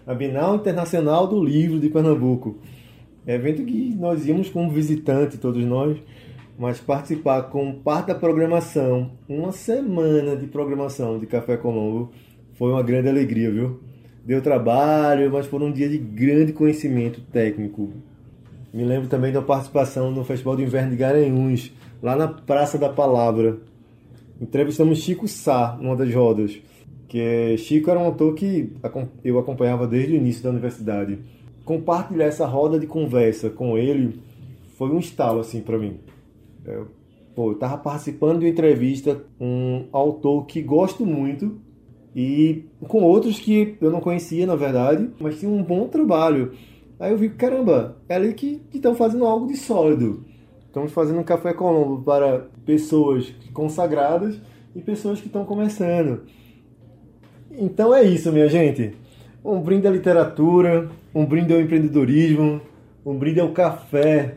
na 0.07 0.15
Bienal 0.15 0.57
Internacional 0.57 1.27
do 1.27 1.43
Livro 1.43 1.81
de 1.81 1.89
Pernambuco. 1.89 2.59
Evento 3.27 3.65
que 3.65 3.95
nós 3.95 4.27
íamos 4.27 4.51
como 4.51 4.71
visitante, 4.71 5.39
todos 5.39 5.65
nós, 5.65 5.97
mas 6.59 6.79
participar 6.79 7.45
com 7.45 7.73
parte 7.73 8.09
da 8.09 8.15
programação, 8.15 9.13
uma 9.27 9.51
semana 9.53 10.37
de 10.37 10.47
programação 10.47 11.19
de 11.19 11.27
Café 11.27 11.57
Colombo, 11.57 12.13
foi 12.53 12.71
uma 12.71 12.83
grande 12.83 13.09
alegria, 13.09 13.51
viu? 13.51 13.81
Deu 14.25 14.43
trabalho, 14.43 15.33
mas 15.33 15.47
foi 15.47 15.61
um 15.61 15.73
dia 15.73 15.89
de 15.89 15.97
grande 15.97 16.53
conhecimento 16.53 17.23
técnico, 17.33 17.91
me 18.75 18.83
lembro 18.83 19.09
também 19.09 19.33
da 19.33 19.41
participação 19.41 20.11
no 20.11 20.25
Festival 20.25 20.57
de 20.57 20.65
Inverno 20.65 20.91
de 20.91 20.97
Garanhuns, 20.97 21.73
lá 22.03 22.17
na 22.17 22.27
Praça 22.27 22.77
da 22.77 22.89
Palavra. 22.89 23.59
Entrevistamos 24.41 24.99
Chico 24.99 25.29
Sá, 25.29 25.79
numa 25.81 25.95
das 25.95 26.13
rodas. 26.13 26.61
Que 27.07 27.21
é, 27.21 27.57
Chico 27.57 27.89
era 27.89 28.01
um 28.01 28.07
autor 28.07 28.35
que 28.35 28.73
eu 29.23 29.39
acompanhava 29.39 29.87
desde 29.87 30.15
o 30.15 30.17
início 30.17 30.43
da 30.43 30.51
universidade. 30.51 31.21
Compartilhar 31.65 32.25
essa 32.25 32.47
roda 32.47 32.77
de 32.77 32.89
conversa 32.89 33.49
com 33.49 33.79
ele 33.79 34.21
foi 34.77 34.91
um 34.91 34.99
estalo 34.99 35.39
assim 35.39 35.61
para 35.61 35.79
mim. 35.79 36.01
Eu, 36.65 36.83
é, 36.83 36.85
pô, 37.33 37.53
eu 37.53 37.55
tava 37.55 37.79
participando 37.79 38.41
de 38.41 38.47
uma 38.47 38.51
entrevista 38.51 39.23
com 39.39 39.47
um 39.47 39.89
autor 39.97 40.47
que 40.47 40.61
gosto 40.61 41.07
muito 41.07 41.61
e 42.13 42.65
com 42.89 43.05
outros 43.05 43.39
que 43.39 43.77
eu 43.81 43.93
não 43.93 44.01
conhecia 44.01 44.49
na 44.49 44.57
verdade, 44.57 45.09
mas 45.21 45.39
tinha 45.39 45.51
um 45.51 45.63
bom 45.63 45.87
trabalho. 45.87 46.55
Aí 46.99 47.13
eu 47.13 47.19
vi, 47.19 47.29
caramba, 47.31 47.97
é 48.09 48.15
ali 48.15 48.33
que 48.33 48.63
estão 48.73 48.95
fazendo 48.95 49.27
algo 49.27 49.47
de 49.47 49.57
sólido. 49.57 50.25
Estamos 50.67 50.93
fazendo 50.93 51.21
um 51.21 51.25
café 51.25 51.53
Colombo 51.53 52.03
para 52.03 52.47
pessoas 52.65 53.33
consagradas 53.53 54.41
e 54.75 54.81
pessoas 54.81 55.21
que 55.21 55.27
estão 55.27 55.45
começando. 55.45 56.23
Então 57.51 57.95
é 57.95 58.03
isso, 58.03 58.33
minha 58.33 58.49
gente. 58.49 58.95
Um 59.45 59.61
brinde 59.61 59.87
à 59.87 59.91
literatura, 59.91 60.91
um 61.15 61.25
brinde 61.25 61.53
ao 61.53 61.61
empreendedorismo, 61.61 62.61
um 63.05 63.17
brinde 63.17 63.41
ao 63.41 63.53
café. 63.53 64.37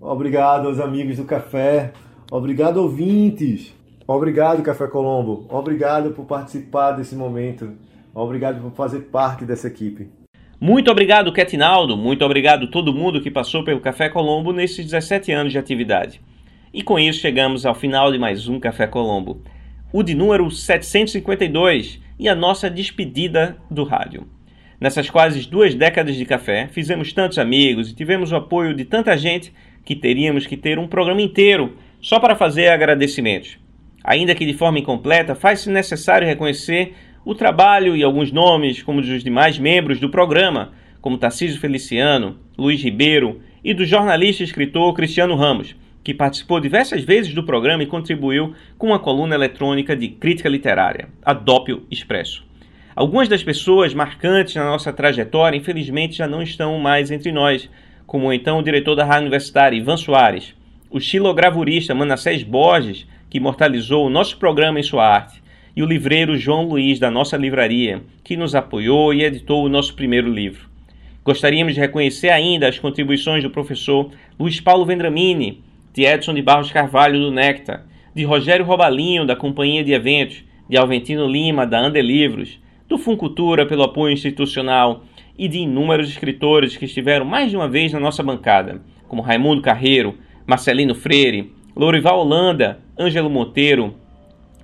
Obrigado 0.00 0.68
aos 0.68 0.80
amigos 0.80 1.16
do 1.16 1.24
café. 1.24 1.92
Obrigado, 2.30 2.78
ouvintes. 2.78 3.72
Obrigado, 4.06 4.62
Café 4.62 4.86
Colombo. 4.86 5.46
Obrigado 5.48 6.10
por 6.10 6.26
participar 6.26 6.92
desse 6.92 7.14
momento. 7.14 7.72
Obrigado 8.14 8.60
por 8.60 8.72
fazer 8.72 9.00
parte 9.02 9.44
dessa 9.44 9.68
equipe. 9.68 10.23
Muito 10.64 10.90
obrigado, 10.90 11.30
Ketinaldo. 11.30 11.94
Muito 11.94 12.24
obrigado 12.24 12.68
todo 12.68 12.94
mundo 12.94 13.20
que 13.20 13.30
passou 13.30 13.62
pelo 13.62 13.82
Café 13.82 14.08
Colombo 14.08 14.50
nesses 14.50 14.82
17 14.82 15.30
anos 15.30 15.52
de 15.52 15.58
atividade. 15.58 16.22
E 16.72 16.82
com 16.82 16.98
isso 16.98 17.20
chegamos 17.20 17.66
ao 17.66 17.74
final 17.74 18.10
de 18.10 18.18
mais 18.18 18.48
um 18.48 18.58
Café 18.58 18.86
Colombo. 18.86 19.42
O 19.92 20.02
de 20.02 20.14
número 20.14 20.50
752 20.50 22.00
e 22.18 22.30
a 22.30 22.34
nossa 22.34 22.70
despedida 22.70 23.58
do 23.70 23.84
rádio. 23.84 24.26
Nessas 24.80 25.10
quase 25.10 25.46
duas 25.46 25.74
décadas 25.74 26.16
de 26.16 26.24
café, 26.24 26.66
fizemos 26.72 27.12
tantos 27.12 27.38
amigos 27.38 27.90
e 27.90 27.94
tivemos 27.94 28.32
o 28.32 28.36
apoio 28.36 28.72
de 28.72 28.86
tanta 28.86 29.14
gente 29.18 29.52
que 29.84 29.94
teríamos 29.94 30.46
que 30.46 30.56
ter 30.56 30.78
um 30.78 30.88
programa 30.88 31.20
inteiro 31.20 31.76
só 32.00 32.18
para 32.18 32.34
fazer 32.34 32.68
agradecimentos. 32.68 33.58
Ainda 34.02 34.34
que 34.34 34.46
de 34.46 34.54
forma 34.54 34.78
incompleta, 34.78 35.34
faz-se 35.34 35.68
necessário 35.68 36.26
reconhecer 36.26 36.94
o 37.24 37.34
trabalho 37.34 37.96
e 37.96 38.02
alguns 38.02 38.30
nomes, 38.30 38.82
como 38.82 39.00
dos 39.00 39.24
demais 39.24 39.58
membros 39.58 39.98
do 39.98 40.10
programa, 40.10 40.72
como 41.00 41.18
Tarcísio 41.18 41.60
Feliciano, 41.60 42.36
Luiz 42.56 42.82
Ribeiro 42.82 43.40
e 43.62 43.72
do 43.72 43.84
jornalista 43.84 44.42
e 44.42 44.46
escritor 44.46 44.92
Cristiano 44.94 45.34
Ramos, 45.34 45.74
que 46.02 46.12
participou 46.12 46.60
diversas 46.60 47.02
vezes 47.02 47.32
do 47.32 47.42
programa 47.42 47.82
e 47.82 47.86
contribuiu 47.86 48.54
com 48.76 48.88
uma 48.88 48.98
coluna 48.98 49.34
eletrônica 49.34 49.96
de 49.96 50.08
crítica 50.08 50.48
literária, 50.48 51.08
a 51.24 51.32
Dópio 51.32 51.84
Expresso. 51.90 52.44
Algumas 52.94 53.26
das 53.26 53.42
pessoas 53.42 53.94
marcantes 53.94 54.54
na 54.54 54.64
nossa 54.64 54.92
trajetória, 54.92 55.56
infelizmente, 55.56 56.18
já 56.18 56.28
não 56.28 56.42
estão 56.42 56.78
mais 56.78 57.10
entre 57.10 57.32
nós, 57.32 57.68
como 58.06 58.32
então 58.32 58.58
o 58.58 58.62
diretor 58.62 58.94
da 58.94 59.04
Rádio 59.04 59.22
Universitária, 59.22 59.76
Ivan 59.76 59.96
Soares, 59.96 60.54
o 60.90 61.00
xilogravurista 61.00 61.94
Manassés 61.94 62.42
Borges, 62.42 63.06
que 63.28 63.38
imortalizou 63.38 64.06
o 64.06 64.10
nosso 64.10 64.36
programa 64.36 64.78
em 64.78 64.82
sua 64.82 65.08
arte, 65.08 65.42
e 65.76 65.82
o 65.82 65.86
livreiro 65.86 66.36
João 66.36 66.68
Luiz, 66.68 66.98
da 66.98 67.10
nossa 67.10 67.36
livraria, 67.36 68.02
que 68.22 68.36
nos 68.36 68.54
apoiou 68.54 69.12
e 69.12 69.24
editou 69.24 69.64
o 69.64 69.68
nosso 69.68 69.94
primeiro 69.94 70.30
livro. 70.30 70.68
Gostaríamos 71.24 71.74
de 71.74 71.80
reconhecer 71.80 72.28
ainda 72.28 72.68
as 72.68 72.78
contribuições 72.78 73.42
do 73.42 73.50
professor 73.50 74.10
Luiz 74.38 74.60
Paulo 74.60 74.84
Vendramini, 74.84 75.64
de 75.92 76.04
Edson 76.04 76.34
de 76.34 76.42
Barros 76.42 76.70
Carvalho, 76.70 77.18
do 77.18 77.30
Nectar, 77.30 77.86
de 78.14 78.24
Rogério 78.24 78.64
Robalinho, 78.64 79.26
da 79.26 79.34
Companhia 79.34 79.82
de 79.82 79.92
Eventos, 79.92 80.44
de 80.68 80.76
Alventino 80.76 81.26
Lima, 81.26 81.66
da 81.66 81.80
Ande 81.80 82.00
Livros, 82.00 82.60
do 82.88 82.98
Funcultura, 82.98 83.66
pelo 83.66 83.82
apoio 83.82 84.12
institucional, 84.12 85.04
e 85.36 85.48
de 85.48 85.58
inúmeros 85.58 86.08
escritores 86.08 86.76
que 86.76 86.84
estiveram 86.84 87.24
mais 87.24 87.50
de 87.50 87.56
uma 87.56 87.68
vez 87.68 87.92
na 87.92 87.98
nossa 87.98 88.22
bancada, 88.22 88.80
como 89.08 89.22
Raimundo 89.22 89.62
Carreiro, 89.62 90.14
Marcelino 90.46 90.94
Freire, 90.94 91.52
Lourival 91.74 92.20
Holanda, 92.20 92.78
Ângelo 92.98 93.28
Monteiro, 93.28 93.94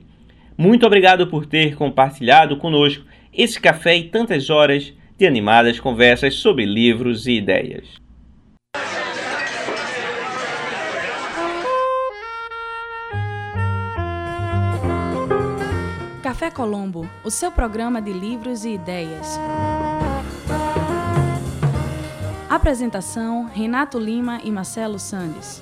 Muito 0.57 0.86
obrigado 0.86 1.28
por 1.28 1.45
ter 1.45 1.76
compartilhado 1.76 2.57
conosco 2.57 3.05
esse 3.34 3.59
café 3.59 3.95
e 3.95 4.09
tantas 4.09 4.49
horas 4.49 4.93
de 5.17 5.26
animadas 5.26 5.80
conversas 5.80 6.36
sobre 6.36 6.65
livros 6.65 7.26
e 7.28 7.34
ideias. 7.34 7.97
Café 16.22 16.51
Colombo, 16.51 17.09
o 17.24 17.32
seu 17.32 17.51
programa 17.51 18.01
de 18.01 18.13
livros 18.13 18.63
e 18.63 18.76
ideias. 18.76 19.38
Apresentação: 22.50 23.45
Renato 23.45 24.00
Lima 24.00 24.41
e 24.43 24.50
Marcelo 24.50 24.97
Sandes. 24.97 25.62